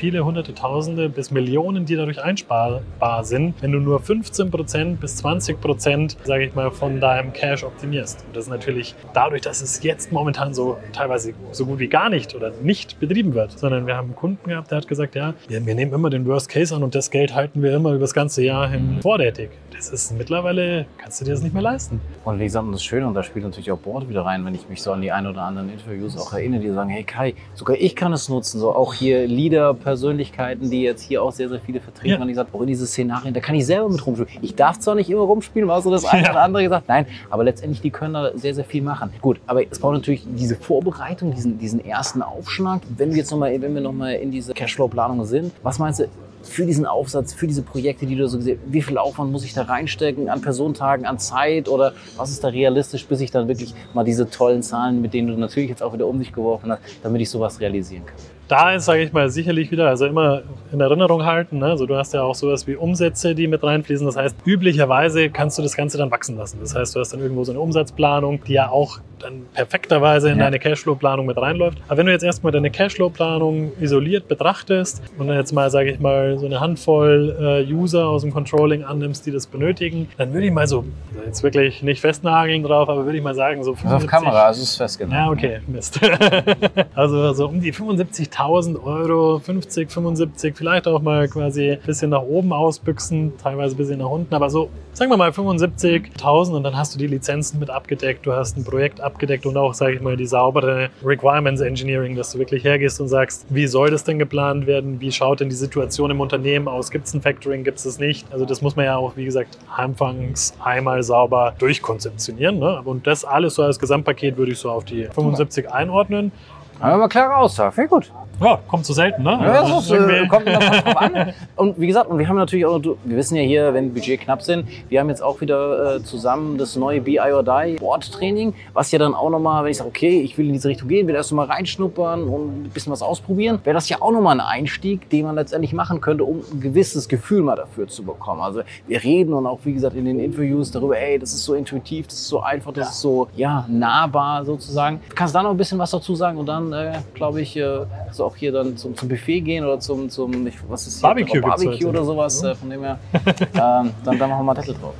viele 0.01 0.25
hunderte 0.25 0.55
Tausende 0.55 1.11
bis 1.11 1.31
Millionen, 1.31 1.85
die 1.85 1.95
dadurch 1.95 2.23
einsparbar 2.23 3.23
sind, 3.23 3.55
wenn 3.61 3.71
du 3.71 3.81
nur 3.81 4.01
15 4.01 4.51
Prozent 4.51 4.99
bis 4.99 5.17
20 5.17 5.61
Prozent, 5.61 6.17
sage 6.25 6.47
ich 6.47 6.55
mal, 6.55 6.71
von 6.71 7.01
deinem 7.01 7.35
Cash 7.35 7.65
optimierst. 7.65 8.25
Und 8.27 8.35
das 8.35 8.45
ist 8.45 8.51
natürlich 8.51 8.95
dadurch, 9.13 9.43
dass 9.43 9.61
es 9.61 9.83
jetzt 9.83 10.11
momentan 10.11 10.55
so 10.55 10.79
teilweise 10.95 11.35
so 11.53 11.67
gut 11.67 11.81
wie 11.81 11.89
gar 11.89 12.09
nicht 12.09 12.35
oder 12.35 12.51
nicht 12.63 12.99
betrieben 12.99 13.35
wird, 13.35 13.59
sondern 13.59 13.87
wir 13.87 13.95
haben 13.95 14.07
einen 14.07 14.17
Kunden 14.17 14.49
gehabt, 14.49 14.71
der 14.71 14.79
hat 14.79 14.89
gesagt, 14.89 15.15
ja, 15.17 15.35
wir, 15.49 15.61
nehmen 15.61 15.93
immer 15.93 16.09
den 16.09 16.27
Worst 16.27 16.49
Case 16.49 16.75
an 16.75 16.83
und 16.83 16.95
das 16.95 17.11
Geld 17.11 17.35
halten 17.35 17.63
wir 17.63 17.77
immer 17.77 17.91
über 17.91 18.01
das 18.01 18.15
ganze 18.15 18.43
Jahr 18.43 18.71
hin 18.71 19.01
vorrätig. 19.03 19.51
Das 19.81 19.89
ist 19.89 20.13
mittlerweile, 20.13 20.85
kannst 20.99 21.23
du 21.23 21.25
dir 21.25 21.31
das 21.31 21.43
nicht 21.43 21.55
mehr 21.55 21.63
leisten. 21.63 22.03
Und 22.27 22.39
wie 22.39 22.45
gesagt, 22.45 22.67
das 22.71 22.85
Schöne, 22.85 23.07
und 23.07 23.15
da 23.15 23.23
spielt 23.23 23.47
natürlich 23.47 23.73
auch 23.73 23.79
Board 23.79 24.11
wieder 24.11 24.27
rein, 24.27 24.45
wenn 24.45 24.55
ich 24.55 24.69
mich 24.69 24.83
so 24.83 24.93
an 24.93 25.01
die 25.01 25.11
ein 25.11 25.27
oder 25.27 25.41
anderen 25.41 25.71
Interviews 25.71 26.19
auch 26.19 26.35
erinnere, 26.35 26.61
die 26.61 26.69
sagen, 26.71 26.91
hey 26.91 27.03
Kai, 27.03 27.33
sogar 27.55 27.79
ich 27.79 27.97
kann 27.97 28.13
es 28.13 28.29
nutzen, 28.29 28.61
so 28.61 28.75
auch 28.75 28.93
hier 28.93 29.27
Leader, 29.27 29.73
Persönlichkeiten, 29.73 30.69
die 30.69 30.83
jetzt 30.83 31.01
hier 31.01 31.23
auch 31.23 31.33
sehr, 31.33 31.49
sehr 31.49 31.61
viele 31.61 31.81
vertreten. 31.81 32.11
Ja. 32.11 32.21
Und 32.21 32.29
ich 32.29 32.37
sage, 32.37 32.51
in 32.61 32.67
diese 32.67 32.87
Szenarien, 32.87 33.33
da 33.33 33.41
kann 33.41 33.55
ich 33.55 33.65
selber 33.65 33.89
mit 33.89 34.05
rumspielen. 34.05 34.31
Ich 34.43 34.55
darf 34.55 34.79
zwar 34.79 34.97
nicht 34.97 35.09
immer 35.09 35.23
rumspielen, 35.23 35.67
war 35.67 35.81
so 35.81 35.91
das 35.91 36.05
eine 36.05 36.25
Ja. 36.25 36.31
oder 36.33 36.43
andere 36.43 36.63
gesagt. 36.65 36.87
Nein, 36.87 37.07
aber 37.31 37.45
letztendlich, 37.45 37.81
die 37.81 37.91
können 37.91 38.13
da 38.13 38.37
sehr, 38.37 38.55
sehr 38.55 38.67
viel 38.67 38.83
machen. 38.83 39.11
Gut, 39.23 39.41
aber 39.47 39.63
es 39.67 39.79
braucht 39.79 39.95
natürlich 39.95 40.27
diese 40.27 40.57
Vorbereitung, 40.57 41.35
diesen, 41.35 41.57
diesen 41.59 41.83
ersten 41.83 42.21
Aufschlag. 42.21 42.83
Wenn 42.99 43.13
wir 43.13 43.17
jetzt 43.17 43.31
nochmal, 43.31 43.59
wenn 43.63 43.75
wir 43.75 43.81
nochmal 43.81 44.17
in 44.17 44.31
diese 44.31 44.53
Cashflow-Planung 44.53 45.25
sind, 45.25 45.53
was 45.63 45.79
meinst 45.79 46.01
du, 46.01 46.09
für 46.43 46.67
diesen 46.67 46.87
Aufsatz, 46.87 47.33
für 47.33 47.47
diese 47.47 47.63
Projekte, 47.63 48.07
die 48.07 48.17
du 48.17 48.29
so 48.29 48.39
gesehen 48.39 48.59
wie 48.67 48.83
viel 48.83 48.99
Aufwand 48.99 49.33
muss 49.33 49.45
ich 49.45 49.53
da 49.53 49.63
reinstecken 49.63 50.29
an 50.29 50.41
Personentagen, 50.41 51.07
an 51.07 51.19
Zeit 51.19 51.69
oder 51.69 51.93
was 52.17 52.31
ist 52.31 52.43
da 52.43 52.49
realistisch, 52.49 53.07
bis 53.07 53.21
ich 53.21 53.31
dann 53.31 53.49
wirklich 53.49 53.75
mal 53.95 54.05
diese 54.05 54.29
tollen 54.29 54.63
Zahlen, 54.63 55.01
mit 55.01 55.15
denen 55.15 55.29
du 55.29 55.35
natürlich 55.35 55.71
jetzt 55.71 55.83
auch 55.83 55.93
wieder 55.93 56.07
um 56.07 56.19
dich 56.19 56.33
geworfen 56.33 56.73
hast, 56.73 56.83
damit 57.03 57.21
ich 57.21 57.31
sowas 57.31 57.61
realisieren 57.61 58.07
kann? 58.07 58.40
Da 58.51 58.75
ist, 58.75 58.87
sage 58.87 59.03
ich 59.03 59.13
mal, 59.13 59.31
sicherlich 59.31 59.71
wieder, 59.71 59.89
also 59.89 60.07
immer 60.07 60.43
in 60.73 60.81
Erinnerung 60.81 61.25
halten. 61.25 61.59
Ne? 61.59 61.67
Also 61.67 61.87
du 61.87 61.95
hast 61.95 62.13
ja 62.15 62.23
auch 62.23 62.35
sowas 62.35 62.67
wie 62.67 62.75
Umsätze, 62.75 63.37
die 63.37 63.47
mit 63.47 63.63
reinfließen. 63.63 64.05
Das 64.05 64.17
heißt, 64.17 64.35
üblicherweise 64.45 65.31
kannst 65.31 65.57
du 65.57 65.63
das 65.63 65.77
Ganze 65.77 65.99
dann 65.99 66.11
wachsen 66.11 66.37
lassen. 66.37 66.59
Das 66.61 66.75
heißt, 66.75 66.97
du 66.97 67.01
hast 67.01 67.13
dann 67.13 67.21
irgendwo 67.21 67.45
so 67.45 67.53
eine 67.53 67.61
Umsatzplanung, 67.61 68.43
die 68.43 68.55
ja 68.55 68.69
auch 68.69 68.99
dann 69.21 69.43
perfekterweise 69.55 70.31
in 70.31 70.39
Ja. 70.39 70.45
deine 70.45 70.59
Cashflow-Planung 70.59 71.27
mit 71.27 71.37
reinläuft. 71.37 71.79
Aber 71.87 71.99
wenn 71.99 72.07
du 72.07 72.13
jetzt 72.13 72.25
erstmal 72.25 72.53
deine 72.53 72.71
Cashflow-Planung 72.71 73.73
isoliert 73.79 74.27
betrachtest 74.29 75.03
und 75.19 75.29
dann 75.29 75.37
jetzt 75.37 75.53
mal, 75.53 75.71
sage 75.71 75.93
ich 75.93 76.01
mal, 76.01 76.39
so 76.39 76.47
eine 76.47 76.59
Handvoll 76.59 77.37
äh, 77.69 77.73
User 77.73 78.07
aus 78.09 78.23
dem 78.23 78.33
Controlling 78.33 78.83
annimmst, 78.83 79.27
die 79.27 79.31
das 79.31 79.47
benötigen, 79.47 80.09
dann 80.17 80.33
würde 80.33 80.47
ich 80.47 80.53
mal 80.53 80.67
so, 80.67 80.85
also 81.15 81.27
jetzt 81.27 81.43
wirklich 81.43 81.83
nicht 81.83 82.01
festnageln 82.01 82.63
drauf, 82.63 82.89
aber 82.89 83.05
würde 83.05 83.19
ich 83.19 83.23
mal 83.23 83.35
sagen, 83.35 83.63
so 83.63 83.75
75 83.75 84.29
also 84.29 84.63
ist 84.63 84.77
festgenommen. 84.77 85.19
ja, 85.19 85.31
okay, 85.31 85.61
Mist. 85.67 86.01
also 86.95 87.33
so 87.35 87.47
um 87.47 87.61
die 87.61 87.75
75.000 87.75 88.40
Euro, 88.49 89.39
50, 89.39 89.91
75, 89.91 90.57
vielleicht 90.57 90.89
auch 90.89 91.03
mal 91.03 91.29
quasi 91.29 91.73
ein 91.73 91.81
bisschen 91.85 92.11
nach 92.11 92.23
oben 92.23 92.53
ausbüchsen, 92.55 93.35
teilweise 93.37 93.75
ein 93.75 93.77
bisschen 93.77 93.99
nach 93.99 94.09
unten, 94.09 94.35
aber 94.35 94.49
so, 94.49 94.71
sagen 94.95 95.11
wir 95.11 95.19
mal 95.19 95.31
75.000 95.31 96.57
und 96.57 96.63
dann 96.63 96.75
hast 96.75 96.95
du 96.95 96.99
die 96.99 97.07
Lizenzen 97.07 97.61
mit 97.61 97.69
abgedeckt, 97.69 98.25
du 98.25 98.33
hast 98.33 98.57
ein 98.57 98.65
Projekt 98.65 99.01
abgedeckt 99.01 99.45
und 99.45 99.59
auch, 99.59 99.75
sage 99.75 99.95
ich 99.95 100.01
mal, 100.01 100.17
die 100.17 100.25
saubere 100.25 100.89
Requirements 101.05 101.61
Engineering, 101.61 102.17
dass 102.17 102.33
du 102.33 102.39
wirklich 102.39 102.65
hergehst 102.65 102.99
und 103.01 103.09
sagst, 103.09 103.45
wie 103.51 103.67
soll 103.67 103.91
das 103.91 104.05
denn 104.05 104.19
geplant 104.19 104.67
werden, 104.67 105.01
wie 105.01 105.13
schaut 105.13 105.41
denn 105.41 105.51
die 105.51 105.55
Situation 105.55 106.11
im 106.11 106.21
Unternehmen 106.21 106.67
aus, 106.67 106.91
gibt 106.91 107.07
es 107.09 107.15
ein 107.15 107.21
Factoring, 107.21 107.63
gibt 107.63 107.79
es 107.79 107.85
es 107.85 107.99
nicht, 107.99 108.33
also 108.33 108.47
das 108.47 108.63
muss 108.63 108.75
man 108.75 108.87
ja 108.87 108.97
auch, 108.97 109.17
wie 109.17 109.27
gesagt, 109.27 109.59
anfangs 109.77 110.55
einmal 110.65 111.03
sauber 111.03 111.55
durchkonzeptionieren 111.59 112.59
ne? 112.59 112.81
und 112.85 113.07
das 113.07 113.25
alles 113.25 113.57
so 113.57 113.65
als 113.65 113.79
Gesamtpaket 113.79 114.39
würde 114.39 114.53
ich 114.53 114.59
so 114.59 114.71
auf 114.71 114.87
die 114.87 115.05
75 115.05 115.71
einordnen. 115.71 116.33
Aber 116.81 117.09
klare 117.09 117.37
Aussage, 117.37 117.73
finde 117.73 117.85
ich 117.87 117.91
gut. 117.91 118.13
Ja, 118.41 118.59
kommt 118.69 118.87
zu 118.87 118.95
selten, 118.95 119.23
ne? 119.23 119.39
Ja, 119.43 119.63
das 119.63 119.85
ist, 119.85 119.91
äh, 119.91 120.27
kommt 120.27 120.47
immer 120.47 120.59
drauf 120.59 120.97
an. 120.97 121.35
Und 121.57 121.79
wie 121.79 121.87
gesagt, 121.87 122.09
und 122.09 122.19
wir 122.19 122.27
haben 122.27 122.37
natürlich 122.37 122.65
auch, 122.65 122.81
wir 122.81 123.17
wissen 123.17 123.37
ja 123.37 123.43
hier, 123.43 123.75
wenn 123.75 123.93
Budget 123.93 124.19
knapp 124.23 124.41
sind, 124.41 124.67
wir 124.89 124.99
haben 125.01 125.11
jetzt 125.11 125.23
auch 125.23 125.43
wieder 125.43 125.97
äh, 125.97 126.03
zusammen 126.03 126.57
das 126.57 126.75
neue 126.75 127.03
BI 127.03 127.21
or 127.21 127.43
Die 127.43 127.77
Board 127.77 128.11
Training, 128.11 128.55
was 128.73 128.91
ja 128.93 128.99
dann 128.99 129.15
auch 129.15 129.29
nochmal, 129.29 129.65
wenn 129.65 129.71
ich 129.71 129.77
sage, 129.77 129.91
okay, 129.91 130.23
ich 130.23 130.39
will 130.39 130.47
in 130.47 130.55
diese 130.55 130.69
Richtung 130.69 130.89
gehen, 130.89 131.07
will 131.07 131.15
erst 131.15 131.33
mal 131.33 131.45
reinschnuppern 131.45 132.23
und 132.23 132.65
ein 132.65 132.71
bisschen 132.71 132.93
was 132.93 133.03
ausprobieren, 133.03 133.61
wäre 133.65 133.75
das 133.75 133.91
ja 133.91 133.99
auch 134.01 134.11
nochmal 134.11 134.41
ein 134.41 134.47
Einstieg, 134.47 135.11
den 135.11 135.27
man 135.27 135.35
letztendlich 135.35 135.75
machen 135.75 136.01
könnte, 136.01 136.25
um 136.25 136.41
ein 136.51 136.61
gewisses 136.61 137.09
Gefühl 137.09 137.43
mal 137.43 137.57
dafür 137.57 137.89
zu 137.89 138.03
bekommen. 138.03 138.41
Also 138.41 138.63
wir 138.87 139.05
reden 139.05 139.35
und 139.35 139.47
auch, 139.47 139.59
wie 139.65 139.75
gesagt, 139.75 139.97
in 139.97 140.07
den 140.07 140.19
Interviews 140.19 140.71
darüber, 140.71 140.99
ey, 140.99 141.19
das 141.19 141.35
ist 141.35 141.45
so 141.45 141.53
intuitiv, 141.53 142.07
das 142.07 142.17
ist 142.17 142.29
so 142.29 142.41
einfach, 142.41 142.73
das 142.73 142.91
ist 142.91 143.01
so, 143.03 143.29
ja, 143.37 143.67
nahbar 143.69 144.47
sozusagen. 144.47 145.01
Kannst 145.15 145.35
du 145.35 145.39
da 145.39 145.43
noch 145.43 145.51
ein 145.51 145.59
bisschen 145.59 145.79
was 145.79 145.91
dazu 145.91 146.15
sagen 146.15 146.39
und 146.39 146.47
dann, 146.47 146.73
äh, 146.73 147.01
glaube 147.13 147.43
ich, 147.43 147.57
äh, 147.57 147.81
also 148.09 148.30
auch 148.31 148.37
hier 148.37 148.53
dann 148.53 148.77
zum, 148.77 148.97
zum 148.97 149.09
Buffet 149.09 149.41
gehen 149.41 149.65
oder 149.65 149.81
zum, 149.81 150.09
zum 150.09 150.47
ich, 150.47 150.57
was 150.69 150.87
ist 150.87 150.97
hier? 150.97 151.03
Barbecue 151.03 151.41
gibt's 151.41 151.65
Barbecue 151.65 151.89
oder 151.89 152.05
sowas, 152.05 152.43
äh, 152.43 152.55
von 152.55 152.71
dem 152.71 152.83
her, 152.83 152.99
ähm, 153.15 153.51
dann, 153.55 153.93
dann 154.05 154.19
machen 154.19 154.41
wir 154.41 154.43
mal 154.43 154.55
Deckel 154.55 154.75
drauf. 154.75 154.95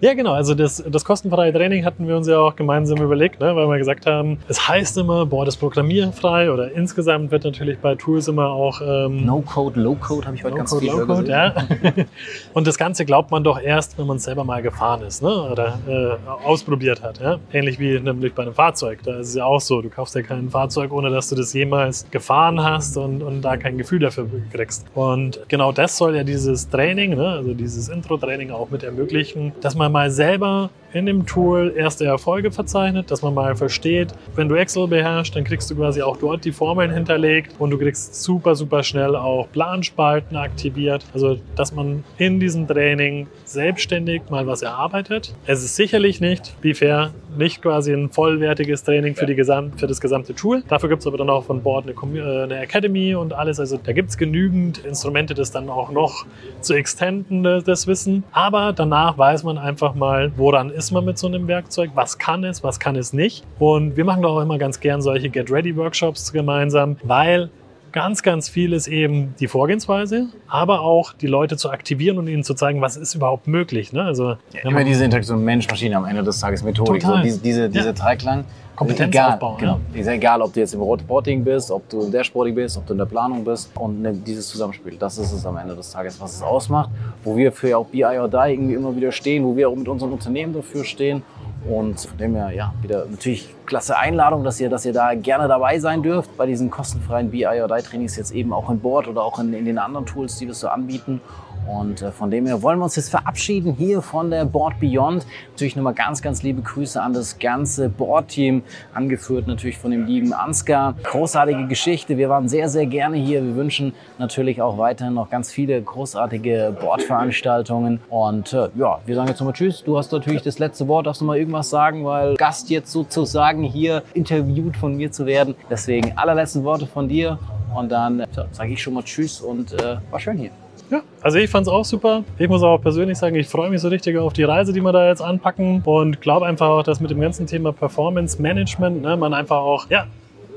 Ja, 0.00 0.14
genau. 0.14 0.32
Also 0.32 0.54
das, 0.54 0.82
das 0.86 1.04
kostenfreie 1.04 1.52
Training 1.52 1.84
hatten 1.84 2.08
wir 2.08 2.16
uns 2.16 2.28
ja 2.28 2.38
auch 2.38 2.56
gemeinsam 2.56 2.98
überlegt, 2.98 3.40
ne? 3.40 3.54
weil 3.54 3.68
wir 3.68 3.78
gesagt 3.78 4.06
haben, 4.06 4.38
es 4.48 4.68
heißt 4.68 4.98
immer, 4.98 5.26
boah, 5.26 5.44
das 5.44 5.56
programmierfrei 5.56 6.50
oder 6.50 6.72
insgesamt 6.72 7.30
wird 7.30 7.44
natürlich 7.44 7.78
bei 7.78 7.94
Tools 7.94 8.28
immer 8.28 8.48
auch 8.48 8.80
ähm, 8.80 9.24
No-Code, 9.24 9.80
Low-Code 9.80 10.26
habe 10.26 10.36
ich 10.36 10.44
heute 10.44 10.56
ganz 10.56 10.72
No-Code, 10.72 10.90
viel 10.90 11.00
Low-Code, 11.00 11.20
gesehen. 11.22 11.96
ja. 11.96 12.04
Und 12.54 12.66
das 12.66 12.78
Ganze 12.78 13.04
glaubt 13.04 13.30
man 13.30 13.44
doch 13.44 13.60
erst, 13.60 13.98
wenn 13.98 14.06
man 14.06 14.16
es 14.16 14.24
selber 14.24 14.44
mal 14.44 14.62
gefahren 14.62 15.02
ist 15.02 15.22
ne? 15.22 15.28
oder 15.28 15.78
äh, 15.88 16.46
ausprobiert 16.46 17.02
hat. 17.02 17.20
Ja? 17.20 17.38
Ähnlich 17.52 17.78
wie 17.78 17.98
nämlich 17.98 18.34
bei 18.34 18.42
einem 18.42 18.54
Fahrzeug. 18.54 19.00
Da 19.04 19.18
ist 19.18 19.28
es 19.28 19.34
ja 19.34 19.44
auch 19.44 19.60
so, 19.60 19.82
du 19.82 19.88
kaufst 19.88 20.14
ja 20.14 20.22
kein 20.22 20.50
Fahrzeug, 20.50 20.92
ohne 20.92 21.10
dass 21.10 21.28
du 21.28 21.36
das 21.36 21.52
jemals 21.52 22.06
gefahren 22.10 22.62
hast 22.62 22.96
und, 22.96 23.22
und 23.22 23.42
da 23.42 23.56
kein 23.56 23.78
Gefühl 23.78 24.00
dafür 24.00 24.28
kriegst. 24.52 24.86
Und 24.94 25.40
genau 25.48 25.72
das 25.72 25.96
soll 25.96 26.16
ja 26.16 26.24
dieses 26.24 26.68
Training, 26.68 27.16
ne? 27.16 27.28
also 27.28 27.54
dieses 27.54 27.88
Intro-Training 27.88 28.50
auch 28.50 28.70
mit 28.70 28.82
ermöglichen, 28.82 29.52
dass 29.64 29.74
man 29.74 29.90
mal 29.90 30.10
selber 30.10 30.68
in 30.92 31.06
dem 31.06 31.24
Tool 31.24 31.72
erste 31.74 32.04
Erfolge 32.04 32.52
verzeichnet, 32.52 33.10
dass 33.10 33.22
man 33.22 33.32
mal 33.32 33.56
versteht, 33.56 34.12
wenn 34.36 34.46
du 34.48 34.56
Excel 34.56 34.86
beherrschst, 34.86 35.34
dann 35.34 35.42
kriegst 35.42 35.70
du 35.70 35.74
quasi 35.74 36.02
auch 36.02 36.18
dort 36.18 36.44
die 36.44 36.52
Formeln 36.52 36.90
hinterlegt 36.92 37.54
und 37.58 37.70
du 37.70 37.78
kriegst 37.78 38.22
super, 38.22 38.54
super 38.54 38.82
schnell 38.82 39.16
auch 39.16 39.50
Planspalten 39.50 40.36
aktiviert. 40.36 41.06
Also, 41.14 41.38
dass 41.56 41.74
man 41.74 42.04
in 42.18 42.40
diesem 42.40 42.68
Training 42.68 43.26
selbstständig 43.44 44.22
mal 44.28 44.46
was 44.46 44.60
erarbeitet. 44.60 45.34
Es 45.46 45.64
ist 45.64 45.76
sicherlich 45.76 46.20
nicht, 46.20 46.54
wie 46.60 46.74
fair, 46.74 47.12
nicht 47.36 47.62
quasi 47.62 47.92
ein 47.92 48.10
vollwertiges 48.10 48.84
Training 48.84 49.14
für, 49.14 49.26
die 49.26 49.34
Gesamt, 49.34 49.80
für 49.80 49.86
das 49.86 50.00
gesamte 50.00 50.34
Tool. 50.34 50.62
Dafür 50.68 50.88
gibt 50.88 51.00
es 51.00 51.06
aber 51.06 51.16
dann 51.16 51.30
auch 51.30 51.44
von 51.44 51.62
Bord 51.62 51.86
eine, 51.86 52.18
äh, 52.18 52.42
eine 52.42 52.58
Academy 52.58 53.14
und 53.14 53.32
alles. 53.32 53.60
Also 53.60 53.78
da 53.82 53.92
gibt 53.92 54.10
es 54.10 54.16
genügend 54.16 54.84
Instrumente, 54.84 55.34
das 55.34 55.50
dann 55.50 55.68
auch 55.68 55.90
noch 55.90 56.26
zu 56.60 56.74
extenden, 56.74 57.42
das, 57.42 57.64
das 57.64 57.86
Wissen. 57.86 58.24
Aber 58.32 58.72
danach 58.72 59.18
weiß 59.18 59.44
man 59.44 59.58
einfach 59.58 59.94
mal, 59.94 60.32
woran 60.36 60.70
ist 60.70 60.90
man 60.90 61.04
mit 61.04 61.18
so 61.18 61.26
einem 61.26 61.48
Werkzeug, 61.48 61.90
was 61.94 62.18
kann 62.18 62.44
es, 62.44 62.62
was 62.62 62.80
kann 62.80 62.96
es 62.96 63.12
nicht. 63.12 63.44
Und 63.58 63.96
wir 63.96 64.04
machen 64.04 64.22
doch 64.22 64.36
auch 64.36 64.42
immer 64.42 64.58
ganz 64.58 64.80
gern 64.80 65.02
solche 65.02 65.30
Get-Ready-Workshops 65.30 66.32
gemeinsam, 66.32 66.96
weil 67.02 67.50
ganz, 67.94 68.24
ganz 68.24 68.48
viel 68.48 68.72
ist 68.72 68.88
eben 68.88 69.36
die 69.38 69.46
Vorgehensweise, 69.46 70.26
aber 70.48 70.80
auch 70.80 71.12
die 71.12 71.28
Leute 71.28 71.56
zu 71.56 71.70
aktivieren 71.70 72.18
und 72.18 72.26
ihnen 72.26 72.42
zu 72.42 72.54
zeigen, 72.54 72.80
was 72.80 72.96
ist 72.96 73.14
überhaupt 73.14 73.46
möglich. 73.46 73.92
Ne? 73.92 74.02
Also, 74.02 74.36
wenn 74.52 74.72
Immer 74.72 74.84
diese 74.84 75.04
Interaktion 75.04 75.44
Mensch-Maschine 75.44 75.96
am 75.96 76.04
Ende 76.04 76.24
des 76.24 76.40
Tages, 76.40 76.64
Methodik, 76.64 77.02
so 77.02 77.16
diese, 77.18 77.38
diese, 77.40 77.70
diese 77.70 77.86
Ja. 77.86 77.92
Dreiklang. 77.92 78.44
Kompetenzaufbau, 78.76 79.56
Egal, 79.56 79.78
genau. 79.78 79.98
Ist 79.98 80.06
ja 80.06 80.12
egal, 80.12 80.42
ob 80.42 80.52
du 80.52 80.60
jetzt 80.60 80.74
im 80.74 80.82
Reporting 80.82 81.44
bist, 81.44 81.70
ob 81.70 81.88
du 81.88 82.02
im 82.02 82.10
Dashboarding 82.10 82.54
bist, 82.54 82.76
ob 82.76 82.86
du 82.86 82.92
in 82.92 82.98
der 82.98 83.06
Planung 83.06 83.44
bist 83.44 83.70
und 83.76 84.02
ne, 84.02 84.12
dieses 84.12 84.48
Zusammenspiel, 84.48 84.96
das 84.98 85.18
ist 85.18 85.32
es 85.32 85.46
am 85.46 85.56
Ende 85.56 85.76
des 85.76 85.90
Tages, 85.90 86.20
was 86.20 86.34
es 86.34 86.42
ausmacht, 86.42 86.90
wo 87.22 87.36
wir 87.36 87.52
für 87.52 87.78
auch 87.78 87.86
BI 87.86 88.04
or 88.04 88.28
Die 88.28 88.52
irgendwie 88.52 88.74
immer 88.74 88.94
wieder 88.96 89.12
stehen, 89.12 89.44
wo 89.44 89.56
wir 89.56 89.68
auch 89.68 89.76
mit 89.76 89.88
unseren 89.88 90.12
Unternehmen 90.12 90.52
dafür 90.52 90.84
stehen 90.84 91.22
und 91.68 91.98
von 92.00 92.18
dem 92.18 92.34
her, 92.34 92.50
ja, 92.50 92.74
wieder 92.82 93.06
natürlich 93.06 93.48
klasse 93.64 93.96
Einladung, 93.96 94.44
dass 94.44 94.60
ihr, 94.60 94.68
dass 94.68 94.84
ihr 94.84 94.92
da 94.92 95.14
gerne 95.14 95.48
dabei 95.48 95.78
sein 95.78 96.02
dürft 96.02 96.36
bei 96.36 96.44
diesen 96.46 96.70
kostenfreien 96.70 97.30
BI 97.30 97.46
or 97.46 97.68
Die 97.68 97.82
Trainings 97.82 98.16
jetzt 98.16 98.32
eben 98.32 98.52
auch 98.52 98.68
in 98.70 98.80
Bord 98.80 99.08
oder 99.08 99.22
auch 99.22 99.38
in, 99.38 99.54
in 99.54 99.64
den 99.64 99.78
anderen 99.78 100.04
Tools, 100.04 100.36
die 100.36 100.46
wir 100.46 100.54
so 100.54 100.68
anbieten 100.68 101.20
Und 101.66 102.02
äh, 102.02 102.12
von 102.12 102.30
dem 102.30 102.46
her 102.46 102.62
wollen 102.62 102.78
wir 102.78 102.84
uns 102.84 102.96
jetzt 102.96 103.10
verabschieden 103.10 103.74
hier 103.74 104.02
von 104.02 104.30
der 104.30 104.44
Board 104.44 104.78
Beyond. 104.80 105.26
Natürlich 105.50 105.76
nochmal 105.76 105.94
ganz, 105.94 106.22
ganz 106.22 106.42
liebe 106.42 106.62
Grüße 106.62 107.00
an 107.00 107.12
das 107.12 107.38
ganze 107.38 107.88
Board-Team, 107.88 108.62
angeführt 108.92 109.46
natürlich 109.46 109.78
von 109.78 109.90
dem 109.90 110.06
lieben 110.06 110.32
Ansgar. 110.32 110.94
Großartige 111.02 111.66
Geschichte. 111.66 112.18
Wir 112.18 112.28
waren 112.28 112.48
sehr, 112.48 112.68
sehr 112.68 112.86
gerne 112.86 113.16
hier. 113.16 113.42
Wir 113.42 113.56
wünschen 113.56 113.94
natürlich 114.18 114.60
auch 114.60 114.78
weiterhin 114.78 115.14
noch 115.14 115.30
ganz 115.30 115.50
viele 115.50 115.80
großartige 115.80 116.76
Board-Veranstaltungen. 116.80 118.00
Und 118.10 118.52
äh, 118.52 118.68
ja, 118.76 119.00
wir 119.04 119.14
sagen 119.14 119.28
jetzt 119.28 119.40
nochmal 119.40 119.54
Tschüss. 119.54 119.82
Du 119.84 119.96
hast 119.96 120.12
natürlich 120.12 120.42
das 120.42 120.58
letzte 120.58 120.88
Wort. 120.88 121.06
Darfst 121.06 121.20
du 121.20 121.24
mal 121.24 121.38
irgendwas 121.38 121.70
sagen, 121.70 122.04
weil 122.04 122.34
Gast 122.34 122.70
jetzt 122.70 122.92
sozusagen 122.92 123.62
hier 123.62 124.02
interviewt 124.14 124.76
von 124.76 124.96
mir 124.96 125.10
zu 125.10 125.26
werden. 125.26 125.54
Deswegen 125.70 126.16
allerletzten 126.16 126.64
Worte 126.64 126.86
von 126.86 127.08
dir. 127.08 127.38
Und 127.74 127.90
dann 127.90 128.20
äh, 128.20 128.26
sage 128.52 128.72
ich 128.72 128.82
schon 128.82 128.94
mal 128.94 129.02
Tschüss 129.02 129.40
und 129.40 129.72
äh, 129.72 129.96
war 130.10 130.20
schön 130.20 130.38
hier. 130.38 130.50
Ja, 130.90 131.00
also 131.22 131.38
ich 131.38 131.50
fand 131.50 131.66
es 131.66 131.72
auch 131.72 131.84
super. 131.84 132.24
Ich 132.38 132.48
muss 132.48 132.62
auch 132.62 132.78
persönlich 132.78 133.16
sagen, 133.18 133.36
ich 133.36 133.48
freue 133.48 133.70
mich 133.70 133.80
so 133.80 133.88
richtig 133.88 134.18
auf 134.18 134.32
die 134.32 134.44
Reise, 134.44 134.72
die 134.72 134.80
wir 134.80 134.92
da 134.92 135.08
jetzt 135.08 135.22
anpacken 135.22 135.82
und 135.84 136.20
glaube 136.20 136.46
einfach 136.46 136.68
auch, 136.68 136.82
dass 136.82 137.00
mit 137.00 137.10
dem 137.10 137.20
ganzen 137.20 137.46
Thema 137.46 137.72
Performance 137.72 138.40
Management 138.40 139.02
ne, 139.02 139.16
man 139.16 139.32
einfach 139.32 139.56
auch 139.56 139.88
ja, 139.88 140.06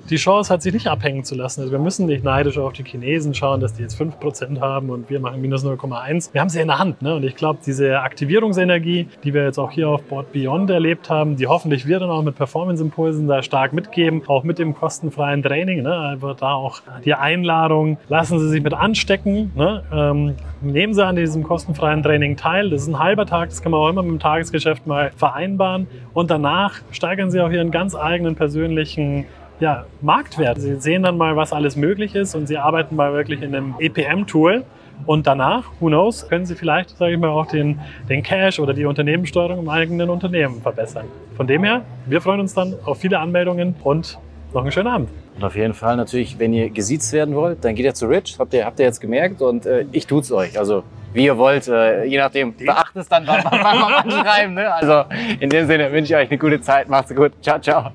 die 0.09 0.15
Chance 0.15 0.53
hat, 0.53 0.61
sich 0.61 0.73
nicht 0.73 0.87
abhängen 0.87 1.23
zu 1.23 1.35
lassen. 1.35 1.61
Also 1.61 1.71
wir 1.71 1.79
müssen 1.79 2.05
nicht 2.05 2.23
neidisch 2.23 2.57
auf 2.57 2.73
die 2.73 2.83
Chinesen 2.83 3.33
schauen, 3.33 3.59
dass 3.59 3.73
die 3.73 3.81
jetzt 3.81 3.99
5% 3.99 4.59
haben 4.59 4.89
und 4.89 5.09
wir 5.09 5.19
machen 5.19 5.41
minus 5.41 5.65
0,1. 5.65 6.33
Wir 6.33 6.41
haben 6.41 6.49
sie 6.49 6.59
in 6.59 6.67
der 6.67 6.79
Hand. 6.79 7.01
Ne? 7.01 7.15
Und 7.15 7.23
ich 7.23 7.35
glaube, 7.35 7.59
diese 7.65 7.99
Aktivierungsenergie, 7.99 9.07
die 9.23 9.33
wir 9.33 9.43
jetzt 9.43 9.57
auch 9.57 9.71
hier 9.71 9.89
auf 9.89 10.03
Board 10.03 10.31
Beyond 10.31 10.69
erlebt 10.69 11.09
haben, 11.09 11.35
die 11.35 11.47
hoffentlich 11.47 11.85
wir 11.85 11.99
dann 11.99 12.09
auch 12.09 12.23
mit 12.23 12.35
Performance-Impulsen 12.35 13.27
da 13.27 13.43
stark 13.43 13.73
mitgeben, 13.73 14.21
auch 14.27 14.43
mit 14.43 14.59
dem 14.59 14.73
kostenfreien 14.73 15.43
Training. 15.43 15.83
Ne? 15.83 15.97
Einfach 15.97 16.35
da 16.35 16.53
auch 16.53 16.81
die 17.03 17.13
Einladung, 17.13 17.97
lassen 18.09 18.39
Sie 18.39 18.49
sich 18.49 18.63
mit 18.63 18.73
anstecken. 18.73 19.51
Ne? 19.55 19.83
Ähm, 19.91 20.35
nehmen 20.61 20.93
Sie 20.93 21.05
an 21.05 21.15
diesem 21.15 21.43
kostenfreien 21.43 22.03
Training 22.03 22.37
teil. 22.37 22.69
Das 22.69 22.81
ist 22.81 22.87
ein 22.87 22.99
halber 22.99 23.25
Tag, 23.25 23.49
das 23.49 23.61
kann 23.61 23.71
man 23.71 23.81
auch 23.81 23.89
immer 23.89 24.03
mit 24.03 24.11
dem 24.11 24.19
Tagesgeschäft 24.19 24.87
mal 24.87 25.11
vereinbaren. 25.15 25.87
Und 26.13 26.31
danach 26.31 26.75
steigern 26.91 27.31
Sie 27.31 27.41
auch 27.41 27.51
Ihren 27.51 27.71
ganz 27.71 27.95
eigenen 27.95 28.35
persönlichen 28.35 29.25
ja, 29.59 29.85
Marktwert. 30.01 30.59
Sie 30.59 30.75
sehen 30.75 31.03
dann 31.03 31.17
mal, 31.17 31.35
was 31.35 31.53
alles 31.53 31.75
möglich 31.75 32.15
ist 32.15 32.35
und 32.35 32.47
Sie 32.47 32.57
arbeiten 32.57 32.95
mal 32.95 33.13
wirklich 33.13 33.41
in 33.41 33.55
einem 33.55 33.75
EPM-Tool. 33.79 34.63
Und 35.05 35.27
danach, 35.27 35.65
who 35.79 35.87
knows, 35.87 36.27
können 36.27 36.45
Sie 36.45 36.55
vielleicht, 36.55 36.97
sage 36.97 37.13
ich 37.13 37.19
mal, 37.19 37.29
auch 37.29 37.45
den, 37.45 37.79
den 38.09 38.23
Cash 38.23 38.59
oder 38.59 38.73
die 38.73 38.85
Unternehmenssteuerung 38.85 39.59
im 39.59 39.69
eigenen 39.69 40.09
Unternehmen 40.09 40.61
verbessern. 40.61 41.05
Von 41.35 41.45
dem 41.45 41.63
her, 41.63 41.83
wir 42.07 42.19
freuen 42.19 42.39
uns 42.39 42.53
dann 42.53 42.75
auf 42.83 42.99
viele 42.99 43.19
Anmeldungen 43.19 43.75
und 43.83 44.17
noch 44.53 44.61
einen 44.61 44.71
schönen 44.71 44.87
Abend. 44.87 45.09
Und 45.35 45.43
auf 45.43 45.55
jeden 45.55 45.75
Fall 45.75 45.97
natürlich, 45.97 46.39
wenn 46.39 46.51
ihr 46.51 46.71
gesiezt 46.71 47.13
werden 47.13 47.35
wollt, 47.35 47.63
dann 47.63 47.75
geht 47.75 47.85
ihr 47.85 47.93
zu 47.93 48.07
Rich. 48.07 48.37
Habt 48.39 48.53
ihr, 48.53 48.65
habt 48.65 48.79
ihr 48.79 48.85
jetzt 48.85 48.99
gemerkt 48.99 49.41
und 49.41 49.67
äh, 49.67 49.85
ich 49.91 50.07
tut's 50.07 50.31
euch. 50.31 50.57
Also 50.57 50.83
wie 51.13 51.25
ihr 51.25 51.37
wollt, 51.37 51.67
äh, 51.67 52.05
je 52.05 52.17
nachdem. 52.17 52.55
Beachtet 52.55 53.03
es 53.03 53.07
dann, 53.07 53.27
wann 53.27 53.43
wir 53.43 53.97
anschreiben. 53.97 54.55
Ne? 54.55 54.73
Also 54.73 55.03
in 55.39 55.49
dem 55.49 55.67
Sinne 55.67 55.91
wünsche 55.91 56.13
ich 56.13 56.19
euch 56.19 56.29
eine 56.29 56.39
gute 56.39 56.59
Zeit. 56.59 56.89
Macht's 56.89 57.13
gut. 57.13 57.33
Ciao, 57.41 57.59
ciao. 57.59 57.91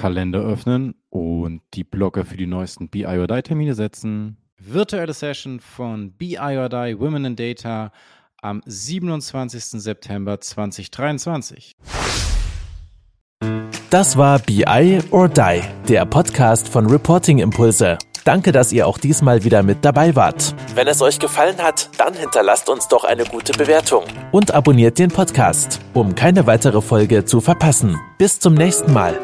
Kalender 0.00 0.40
öffnen 0.40 0.94
und 1.10 1.60
die 1.74 1.84
Blocker 1.84 2.24
für 2.24 2.38
die 2.38 2.46
neuesten 2.46 2.88
BIODI-Termine 2.88 3.74
setzen. 3.74 4.38
Virtuelle 4.58 5.12
Session 5.12 5.60
von 5.60 6.12
BIODI 6.12 6.98
Women 6.98 7.26
in 7.26 7.36
Data 7.36 7.92
am 8.40 8.62
27. 8.64 9.82
September 9.82 10.40
2023. 10.40 11.76
Das 13.90 14.16
war 14.16 14.38
BI 14.38 15.00
or 15.10 15.28
Die, 15.28 15.60
der 15.88 16.06
Podcast 16.06 16.66
von 16.68 16.86
Reporting 16.86 17.38
Impulse. 17.38 17.98
Danke, 18.24 18.52
dass 18.52 18.72
ihr 18.72 18.86
auch 18.86 18.96
diesmal 18.96 19.44
wieder 19.44 19.62
mit 19.62 19.84
dabei 19.84 20.16
wart. 20.16 20.54
Wenn 20.74 20.86
es 20.86 21.02
euch 21.02 21.18
gefallen 21.18 21.58
hat, 21.58 21.90
dann 21.98 22.14
hinterlasst 22.14 22.70
uns 22.70 22.88
doch 22.88 23.04
eine 23.04 23.24
gute 23.24 23.52
Bewertung 23.52 24.04
und 24.32 24.54
abonniert 24.54 24.98
den 24.98 25.10
Podcast, 25.10 25.80
um 25.92 26.14
keine 26.14 26.46
weitere 26.46 26.80
Folge 26.80 27.26
zu 27.26 27.42
verpassen. 27.42 27.98
Bis 28.16 28.38
zum 28.38 28.54
nächsten 28.54 28.94
Mal. 28.94 29.18